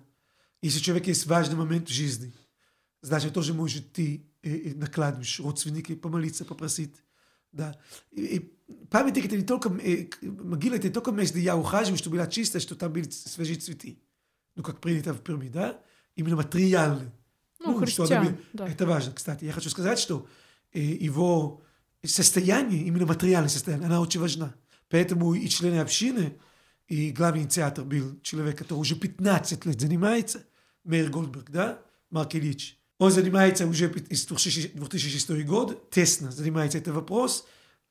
[0.63, 2.33] Если у человека есть важный момент в жизни,
[3.01, 6.95] значит, тоже может идти на кладбище, родственники помолиться, попросить.
[7.53, 7.79] Да.
[8.11, 8.39] И, и
[8.91, 12.61] памятник это не только, могила это не только место, где я ухаживаю, чтобы была чистая,
[12.61, 13.99] что там были свежие цветы.
[14.55, 15.81] Ну, как принято в Перми, да?
[16.17, 17.13] Именно материально.
[17.61, 18.69] Ну, ну христиан, что она, да.
[18.69, 19.45] Это важно, кстати.
[19.45, 20.27] Я хочу сказать, что
[20.73, 21.63] его
[22.05, 24.55] состояние, именно материальное состояние, она очень важна.
[24.89, 26.39] Поэтому и члены общины,
[26.87, 30.45] и главный инициатор был человек, который уже 15 лет занимается,
[30.85, 32.79] Мейер Голдберг, да, Марк Ильич.
[33.03, 37.45] Он занимается уже с 2006 год, тесно занимается этот вопрос,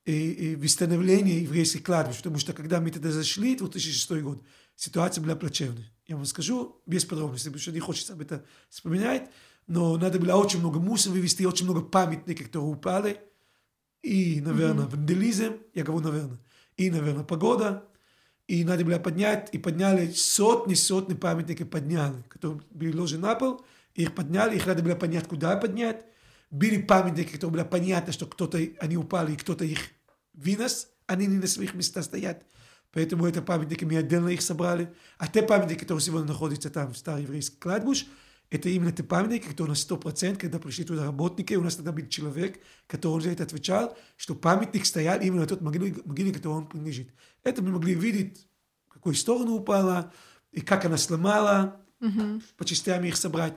[0.05, 4.41] и, и восстановления еврейских кладбищ, потому что когда мы тогда зашли, 2006 год,
[4.77, 5.91] ситуация была плачевная.
[6.07, 9.29] Я вам скажу без подробностей, потому что не хочется об этом вспоминать,
[9.67, 13.19] но надо было очень много мусора вывести, очень много памятников, которые упали,
[14.03, 14.91] и, наверное, mm-hmm.
[14.91, 16.39] вандализм, я говорю, наверное,
[16.77, 17.83] и, наверное, погода,
[18.47, 23.65] и надо было поднять, и подняли сотни, сотни памятников подняли, которые были ложены на пол,
[23.95, 26.05] их подняли, их надо было понять, куда поднять.
[26.49, 29.79] Были памятники, которые было понятно, что кто-то, они упали, и кто-то их
[30.33, 32.45] вынес, они не на своих местах стоят.
[32.91, 34.93] Поэтому это памятники, мы отдельно их собрали.
[35.17, 38.05] А те памятники, которые сегодня находятся там, в старый еврейский кладбуш,
[38.49, 42.05] это именно те памятники, которые на 100%, когда пришли туда работники, у нас тогда был
[42.07, 46.67] человек, который за это отвечал, что памятник стоял именно на тот могиле, могиле который он
[46.67, 47.13] принадлежит.
[47.43, 48.45] Это мы могли видеть,
[48.89, 50.11] в какую сторону упала,
[50.51, 52.43] и как она сломала, mm-hmm.
[52.57, 53.53] по частям их собрать.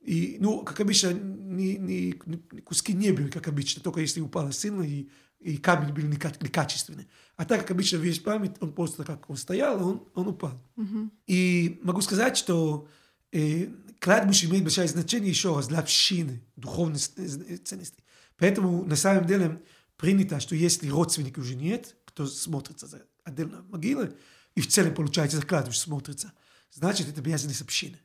[0.00, 4.52] И, ну, как обычно, не, не, не, куски не были, как обычно, только если упало
[4.52, 5.08] сильно, и,
[5.40, 7.08] и камень был некачественный.
[7.36, 10.60] А так, как обычно, весь память, он просто как он стоял, он, он упал.
[10.76, 11.10] Mm-hmm.
[11.26, 12.88] И могу сказать, что
[13.32, 13.68] э,
[14.00, 18.02] кладбище имеет большое значение еще раз для общины, духовной ценности.
[18.36, 19.62] Поэтому на самом деле
[19.96, 24.14] принято, что если родственника уже нет, кто смотрится за отдельно могилы,
[24.54, 26.32] и в целом получается за кладбище смотрится,
[26.72, 27.98] значит это обязанность общины.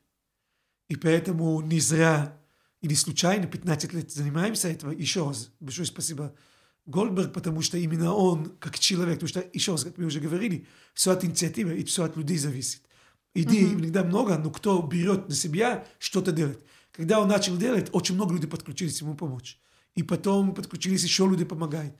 [0.88, 2.38] И поэтому не зря
[2.80, 4.92] и не случайно 15 лет занимаемся этого.
[4.92, 6.34] Еще раз большое спасибо
[6.86, 10.66] Гольдберг, потому что именно он, как человек, потому что, еще раз, как мы уже говорили,
[10.92, 12.82] все от инициативы и все от людей зависит.
[13.34, 13.80] Идей mm-hmm.
[13.80, 16.60] иногда много, но кто берет на себя что-то делать.
[16.92, 19.58] Когда он начал делать, очень много людей подключились ему помочь.
[19.96, 21.94] И потом подключились еще люди помогают.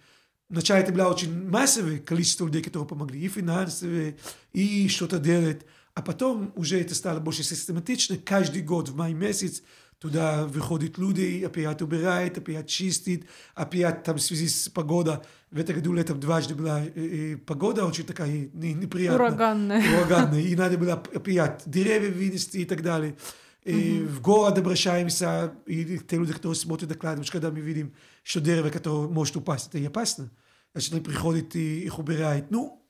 [0.48, 4.18] Вначале это было очень массовое количество людей, которые помогли, и финансовые,
[4.52, 5.62] и что-то делать.
[5.94, 8.16] А потом уже это стало больше систематично.
[8.16, 9.62] Каждый год в май месяц
[10.00, 15.18] туда выходят люди, опять убирает, опять чистит, опять там в связи с погодой.
[15.52, 19.28] В этом году летом дважды была и погода очень такая неприятная.
[19.28, 19.82] Ураганная.
[19.98, 20.40] Ураганная.
[20.40, 23.16] И надо было опять деревья вынести и так далее.
[23.62, 24.06] И mm-hmm.
[24.08, 28.68] в город обращаемся, и те люди, которые смотрят на кладбище, когда мы видим, что дерево,
[28.68, 30.30] которое может упасть, это и опасно.
[30.72, 32.50] Значит, они приходят и их убирают.
[32.50, 32.83] Ну,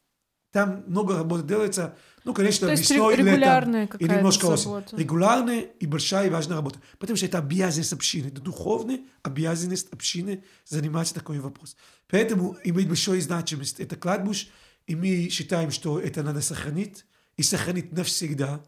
[0.54, 4.62] там много работы делается, ну, конечно, То есть весной, регулярная летом, и немножко осень.
[4.62, 4.96] забота.
[4.96, 6.78] Регулярная и большая и важная работа.
[7.00, 11.76] Потому что это обязанность общины, это духовная обязанность общины заниматься такой вопрос.
[12.08, 14.48] Поэтому имеет большую значимость это кладбищ,
[14.86, 17.04] и мы считаем, что это надо сохранить,
[17.36, 18.60] и сохранить навсегда.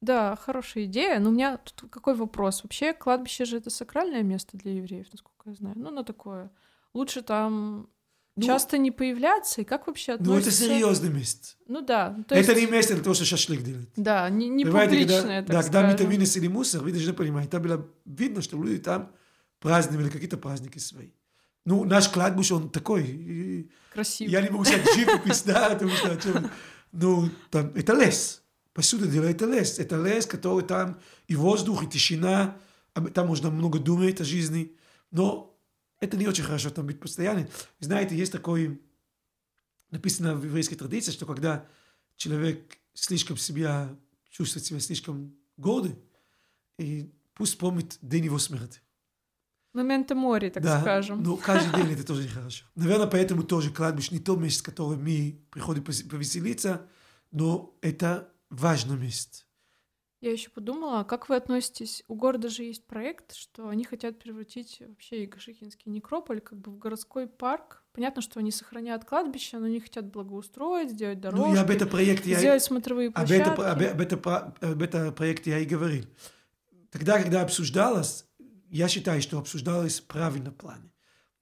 [0.00, 1.18] Да, хорошая идея.
[1.20, 2.64] Но у меня тут какой вопрос?
[2.64, 5.76] Вообще, кладбище же это сакральное место для евреев, насколько я знаю.
[5.78, 6.50] Ну, на такое.
[6.94, 7.90] Лучше там
[8.34, 10.64] Ну, часто не появляться, и как вообще Ну, это относится...
[10.64, 11.48] серьезное место.
[11.68, 12.16] Ну да.
[12.28, 13.88] То это есть- не место для того, чтобы шашлык делать.
[13.96, 16.10] Да, не, не Понимаете, публичное, когда, так да, когда мы там скажем.
[16.12, 19.12] вынесли мусор, вы должны понимать, там было видно, что люди там
[19.60, 21.10] праздновали какие-то праздники свои.
[21.66, 23.04] Ну, наш кладбище, он такой.
[23.06, 24.30] и Красиво.
[24.30, 26.50] Я не могу сказать живопись, да, потому что
[26.92, 28.42] Ну, там, это лес.
[28.72, 29.78] По сути дела, это лес.
[29.78, 32.56] Это лес, который там и воздух, и тишина.
[32.94, 34.72] А Там можно много думать о жизни.
[35.10, 35.51] Но
[36.02, 37.48] это не очень хорошо там быть постоянно.
[37.78, 38.82] Знаете, есть такой,
[39.90, 41.64] написано в еврейской традиции, что когда
[42.16, 43.96] человек слишком себя,
[44.28, 45.96] чувствует себя слишком гордый,
[46.76, 48.80] и пусть помнит день его смерти.
[49.72, 51.22] Моменты моря, так да, скажем.
[51.22, 52.66] но каждый день это тоже нехорошо.
[52.74, 56.84] Наверное, поэтому тоже кладбище не то место, которое мы приходим повеселиться,
[57.30, 59.44] но это важное место.
[60.22, 62.04] Я еще подумала, а как вы относитесь?
[62.06, 66.78] У города же есть проект, что они хотят превратить вообще Игошихинский некрополь как бы в
[66.78, 67.82] городской парк.
[67.92, 71.88] Понятно, что они сохранят кладбище, но они хотят благоустроить, сделать дорожки, Ну, и об этом
[71.88, 72.38] проекте я...
[72.38, 73.48] сделать смотровые Об, площадки.
[73.50, 76.04] об, об, это, про- об этом проекте я и говорил.
[76.90, 78.24] Тогда, когда обсуждалось,
[78.70, 80.92] я считаю, что обсуждалось в правильном плане.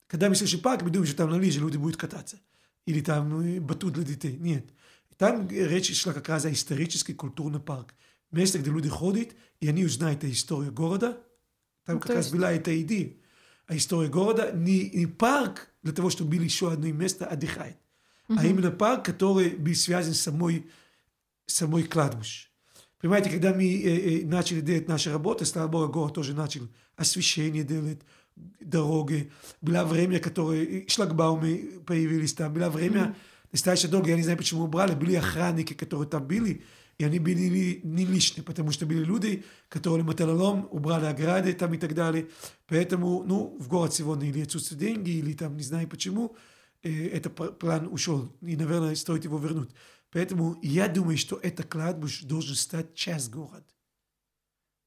[0.06, 2.40] Когда мы слышим парк, мы думаем, что там на лыжи люди будут кататься.
[2.86, 4.38] Или там э, батут для детей.
[4.38, 4.70] Нет.
[5.18, 7.94] Там речь шла как раз о исторический культурный парк.
[8.30, 9.68] Место, где люди ходят, и
[10.70, 11.20] города.
[11.84, 13.12] Там Ну, как то раз есть- была эта идея.
[13.66, 17.76] А история города не, парк для того, чтобы было еще одно место отдыхать,
[18.28, 20.66] а именно парк, который был связан с самой,
[21.46, 22.48] самой кладбище.
[23.00, 27.64] Понимаете, когда мы э, э, начали делать нашу работу, слава богу, город тоже начал освещение
[27.64, 28.00] делать,
[28.60, 29.30] дороги.
[29.60, 32.52] Было время, которое шлагбаумы появились там.
[32.52, 33.14] Было время
[33.52, 34.94] достаточно долго, я не знаю, почему убрали.
[34.94, 36.62] Были охранники, которые там были,
[37.00, 41.78] и они были не, лишние, потому что были люди, которые металлолом убрали ограды там и
[41.78, 42.28] так далее.
[42.66, 46.36] Поэтому, ну, в город сегодня или отсутствие деньги, или там не знаю почему,
[46.82, 48.36] э, этот план ушел.
[48.42, 49.70] И, наверное, стоит его вернуть.
[50.10, 53.64] Поэтому я думаю, что это кладбище должен стать часть города.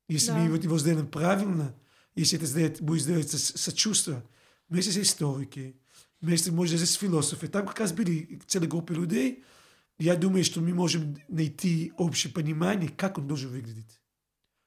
[0.08, 0.38] Если Да.
[0.38, 1.76] мы его, сделаем правильно,
[2.14, 4.24] если это сделать, будет сделать сочувствие,
[4.70, 5.78] вместе с историки,
[6.22, 9.44] вместе, может, с философами, там как раз были целая группа людей,
[10.04, 14.02] я думаю, что мы можем найти общее понимание, как он должен выглядеть.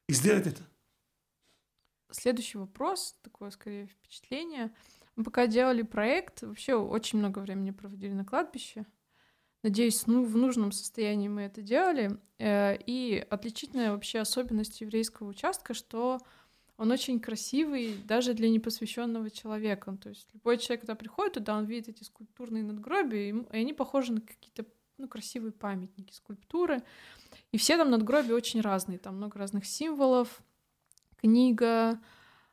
[0.09, 0.63] И сделать это.
[2.11, 4.73] Следующий вопрос, такое скорее впечатление.
[5.15, 8.87] Мы пока делали проект, вообще очень много времени проводили на кладбище.
[9.63, 12.19] Надеюсь, ну, в нужном состоянии мы это делали.
[12.39, 16.19] Э, И отличительная вообще особенность еврейского участка, что
[16.79, 19.97] он очень красивый даже для непосвященного человека.
[20.01, 24.13] То есть любой человек, когда приходит туда, он видит эти скульптурные надгробия, и они похожи
[24.13, 24.65] на какие-то
[24.99, 26.83] ну, красивые памятники, скульптуры.
[27.53, 28.99] И все там надгробия очень разные.
[28.99, 30.43] Там много разных символов,
[31.17, 32.01] книга,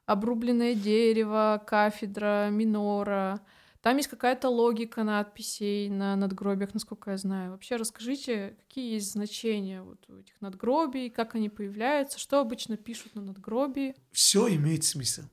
[0.05, 3.41] обрубленное дерево, кафедра, минора.
[3.81, 7.51] Там есть какая-то логика надписей на надгробиях, насколько я знаю.
[7.51, 13.15] Вообще расскажите, какие есть значения вот у этих надгробий, как они появляются, что обычно пишут
[13.15, 13.95] на надгробии.
[14.11, 15.23] Все имеет смысл.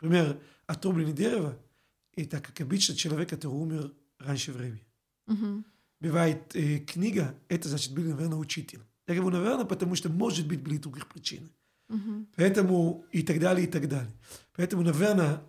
[0.00, 1.58] Например, отрубленное дерево–
[2.16, 4.86] это, как обычно, человек, который умер раньше времени.
[5.26, 5.66] Мгм.
[6.00, 8.80] Бывает э, книга, это значит был, наверное, учитель.
[9.06, 11.50] Я говорю, наверное, потому что, может быть, были других причин.
[11.88, 12.26] Угу.
[12.36, 14.12] Поэтому и так далее, и так далее.
[14.54, 15.42] Поэтому, наверное,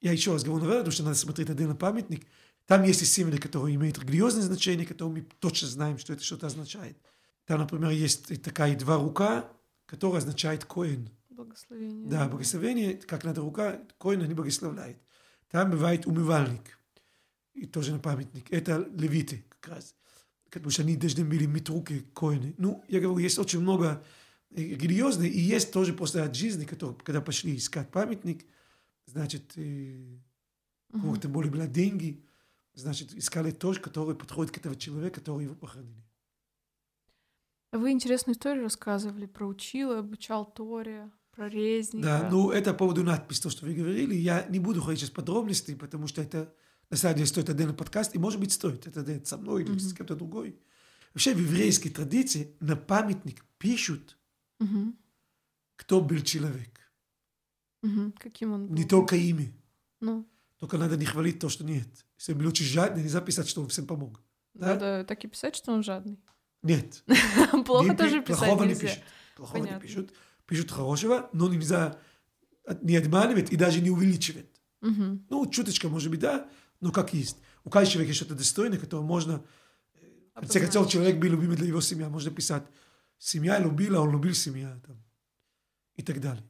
[0.00, 2.26] я еще раз говорю, наверное, потому что надо смотреть отдельно памятник.
[2.66, 6.46] Там есть и символы, которые имеют религиозное значение, которые мы точно знаем, что это что-то
[6.46, 6.96] означает.
[7.46, 9.48] Там, например, есть такая два рука,
[9.86, 11.08] которая означает коин.
[11.30, 12.08] Благословение.
[12.08, 14.98] Да, благословение, как надо рука, коин они благословляет.
[15.50, 16.78] Там бывает умывальник,
[17.54, 18.50] и тоже на памятник.
[18.50, 19.94] Это левиты как раз.
[20.50, 22.54] Потому что они должны были мыть руки коины.
[22.58, 24.04] Ну, я говорю, есть очень много
[24.50, 28.44] религиозных, и есть тоже после от жизни, которые, когда пошли искать памятник,
[29.06, 30.18] значит, э,
[30.92, 32.24] у кого-то более было деньги,
[32.74, 36.04] значит, искали то, который подходит к этому человеку, который его похоронили.
[37.72, 42.06] Вы интересную историю рассказывали про учила, обучал Торе, про резника.
[42.06, 44.14] Да, ну это по поводу надписи, то, что вы говорили.
[44.14, 46.54] Я не буду ходить сейчас подробности, потому что это
[46.92, 49.78] на самом деле стоит отдельный подкаст, и может быть стоит это со мной или mm-hmm.
[49.78, 50.60] с кем-то другой.
[51.14, 54.18] Вообще в еврейской традиции на памятник пишут,
[54.60, 54.92] mm-hmm.
[55.76, 56.92] кто был человек.
[57.82, 58.12] Mm-hmm.
[58.18, 58.74] Каким он был?
[58.74, 59.50] Не только имя.
[60.00, 60.28] Ну.
[60.58, 61.88] Только надо не хвалить то, что нет.
[62.18, 64.20] Если он очень жадный, нельзя писать, что он всем помог.
[64.52, 64.74] Да?
[64.74, 66.20] Надо так и писать, что он жадный.
[66.62, 67.04] Нет.
[67.64, 69.00] Плохо тоже писать Плохого не пишут.
[69.34, 70.12] Плохого не пишут.
[70.44, 71.98] Пишут хорошего, но нельзя
[72.82, 74.50] не обманывать и даже не увеличивать.
[74.82, 76.50] Ну, чуточка, может быть, да,
[76.82, 77.38] но как есть.
[77.64, 79.42] У каждого человека что-то достойное, которое можно...
[80.34, 82.04] В конце концов, человек был любимый для его семьи.
[82.04, 82.64] Можно писать,
[83.18, 84.78] семья любила, он любил семья.
[84.86, 85.02] Там,
[85.94, 86.44] и так далее.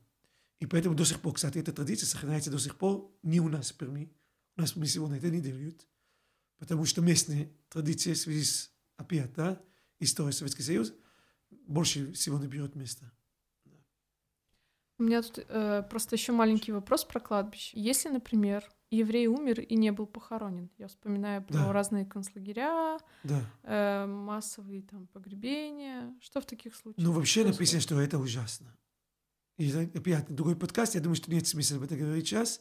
[0.59, 3.73] И поэтому до сих пор, кстати, эта традиция сохраняется до сих пор не у нас
[3.73, 4.13] в Перми.
[4.57, 5.87] У нас в Перми сегодня это не делают.
[6.59, 9.61] Потому что местные традиции в связи с опять, да,
[9.99, 10.95] история Советского Союза,
[11.67, 13.11] больше всего не берет место.
[14.99, 17.73] У меня тут э, просто еще маленький вопрос про кладбище.
[17.79, 18.65] Если, например,
[18.97, 21.73] еврей умер и не был похоронен, я вспоминаю про да.
[21.73, 23.45] разные концлагеря, да.
[23.63, 27.05] э, массовые там погребения, что в таких случаях?
[27.05, 27.59] Ну вообще происходит?
[27.59, 28.77] написано, что это ужасно.
[29.59, 32.61] И опять другой подкаст, я думаю, что нет смысла об этом говорить сейчас.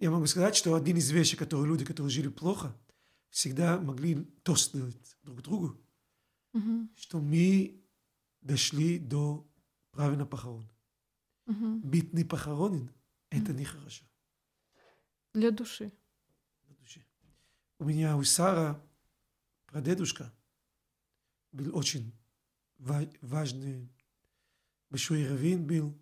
[0.00, 2.74] Я могу сказать, что один из вещей, которые люди, которые жили плохо,
[3.30, 5.78] всегда могли тост делать друг другу
[6.54, 6.88] угу.
[6.96, 7.82] что мы
[8.40, 9.46] дошли до
[9.90, 10.70] правильного похорона.
[11.46, 11.82] Угу.
[12.12, 12.90] Не похоронен–
[13.30, 14.04] это нехорошо.
[15.34, 15.92] Для души.
[16.66, 17.04] Для души.
[17.78, 18.82] У меня у Сара
[19.66, 20.32] прадедушка
[21.52, 22.12] был очень
[22.78, 23.92] важный,
[24.90, 25.98] большой раввин был.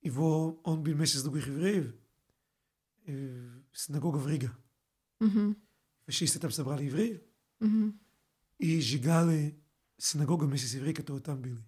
[0.00, 1.94] Его, он был вместе с других евреев
[3.06, 4.56] в синагога в Рига.
[5.20, 5.56] Угу.
[6.06, 7.22] Фашисты там собрали евреев.
[7.60, 7.98] Угу
[8.58, 9.58] и сжигали
[9.96, 11.64] синагога вместе с евреи, которые там были.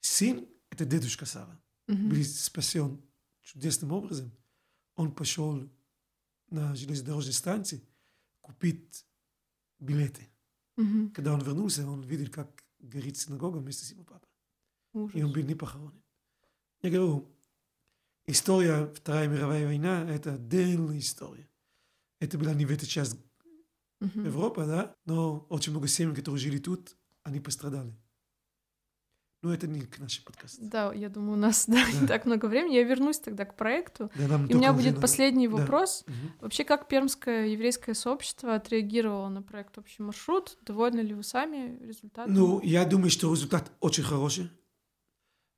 [0.00, 1.60] Сын– это дедушка Сара.
[1.88, 2.08] Mm-hmm.
[2.08, 3.02] Был спасен
[3.42, 4.32] чудесным образом.
[5.00, 5.66] Он пошел
[6.50, 7.80] на железнодорожной станции
[8.42, 9.06] купить
[9.78, 10.28] билеты.
[10.76, 11.12] Mm-hmm.
[11.12, 14.28] Когда он вернулся, он видел, как горит синагога вместе с его папой.
[14.92, 15.16] Ужас.
[15.16, 16.02] И он был не похоронен.
[16.82, 17.26] Я говорю,
[18.26, 21.48] история Вторая мировая война– это отдельная история.
[22.18, 23.16] Это была не в эту часть
[24.00, 24.20] Угу.
[24.20, 27.94] Европа, да, но очень много семей, которые жили тут, они пострадали.
[29.42, 30.58] Но это не к нашему подкасту.
[30.60, 32.00] Да, я думаю, у нас да, да.
[32.00, 32.74] не так много времени.
[32.74, 34.10] Я вернусь тогда к проекту.
[34.14, 35.00] Да, и у меня будет надо...
[35.00, 36.04] последний вопрос.
[36.06, 36.14] Угу.
[36.42, 40.58] Вообще, как пермское еврейское сообщество отреагировало на проект «Общий маршрут»?
[40.62, 42.34] Довольны ли вы сами результатом?
[42.34, 44.50] Ну, я думаю, что результат очень хороший.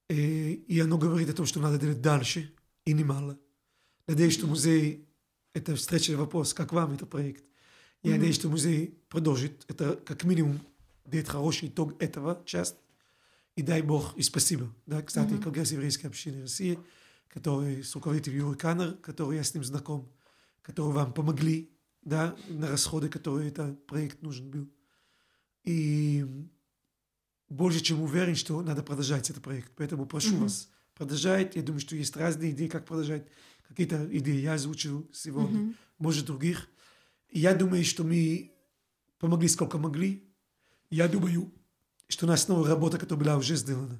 [0.08, 2.52] И, э, и оно говорит о том, что надо делать дальше,
[2.84, 3.36] и немало.
[4.06, 5.08] Надеюсь, что музей—
[5.54, 7.44] это встречный вопрос, как вам этот проект.
[8.02, 9.64] Я надеюсь, что музей продолжит.
[9.68, 10.60] Это как минимум
[11.04, 12.76] дает хороший итог этого часть.
[13.55, 14.74] И дай Бог, и спасибо.
[14.86, 15.42] Да, кстати, mm-hmm.
[15.42, 16.78] Конгресс еврейской общины России,
[17.28, 20.11] который с руководителем Юрий Канер, который я с ним знаком,
[20.62, 21.70] которые вам помогли,
[22.03, 24.70] да, на расходы, которые этот проект нужен был.
[25.64, 26.26] И
[27.48, 29.72] больше чем уверен, что надо продолжать этот проект.
[29.76, 30.42] Поэтому прошу mm-hmm.
[30.42, 31.55] вас, продолжать.
[31.55, 33.26] Я думаю, что есть разные идеи, как продолжать.
[33.68, 35.74] Какие-то идеи я озвучил сегодня, mm-hmm.
[35.98, 36.68] может, других.
[37.30, 38.55] Я думаю, что мы
[39.18, 40.28] помогли сколько могли.
[40.90, 41.53] Я думаю,
[42.12, 43.98] что на основе работы, которая была уже сделана,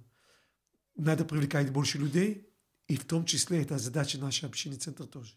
[0.95, 2.47] надо привлекать больше людей,
[2.87, 5.33] и в том числе это задача нашей общины центра тоже.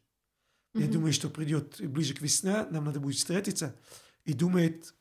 [0.74, 0.82] Mm-hmm.
[0.82, 3.76] Я думаю, что придет ближе к весне, нам надо будет встретиться
[4.26, 4.94] и думать,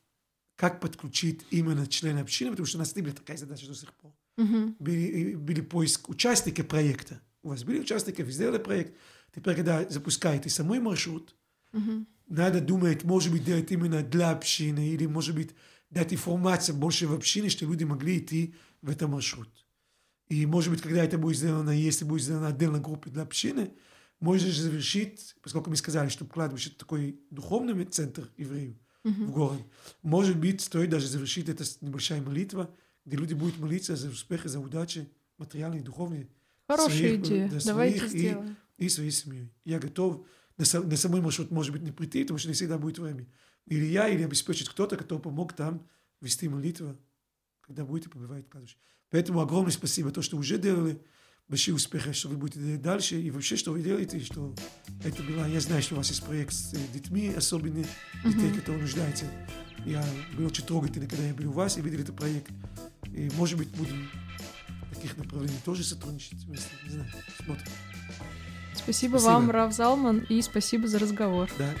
[0.55, 3.93] как подключить именно члены общины, потому что у нас не была такая задача до сих
[3.93, 4.13] пор.
[4.37, 4.75] Mm-hmm.
[4.79, 7.19] Были, были поиск участников проекта.
[7.43, 8.95] У вас были участники, вы сделали проект.
[9.35, 11.35] Теперь, когда запускаете самой маршрут,
[11.73, 15.51] mm-hmm надо думать, может быть, делать именно для общины, или, может быть,
[15.89, 19.49] дать информацию больше в общине, что люди могли идти в этот маршрут.
[20.27, 23.71] И, может быть, когда это будет сделано, если будет сделана отдельная группа для общины,
[24.21, 29.25] же завершить, поскольку мы сказали, что кладбище такой духовный центр евреев mm-hmm.
[29.25, 29.65] в городе,
[30.01, 32.73] может быть, стоит даже завершить это небольшая молитва,
[33.05, 35.07] где люди будут молиться за успех и за удачи
[35.37, 36.29] материальные, духовные.
[36.67, 37.49] Хорошая своих, идея.
[37.49, 38.57] да, Давайте своих сделаем.
[38.77, 39.53] И, и своей семьей.
[39.63, 40.25] Я готов
[40.57, 43.27] на, са- на самой маршрут, может быть, не прийти, потому что не всегда будет время.
[43.65, 45.87] Или я, или обеспечить кто-то, кто помог там
[46.21, 46.97] вести молитву,
[47.61, 48.77] когда будете побывать в кладбище.
[49.09, 51.01] Поэтому огромное спасибо то, что уже делали.
[51.47, 53.21] Большие успехи, что вы будете делать дальше.
[53.21, 54.55] И вообще, что вы делаете, что
[55.03, 55.47] это было...
[55.47, 57.85] Я знаю, что у вас есть проект с э, детьми, особенно
[58.23, 59.25] детей, которые нуждаются.
[59.85, 60.03] Я
[60.35, 62.51] был очень трогательный, когда я был у вас и видел этот проект.
[63.13, 64.09] И, может быть, будем
[64.91, 66.69] в таких направлениях тоже сотрудничать вместе.
[66.83, 67.09] Не знаю,
[67.45, 67.67] смотрим.
[68.73, 69.31] Спасибо, Спасибо.
[69.31, 71.49] вам, Рав Залман, и спасибо за разговор.
[71.59, 71.73] Да.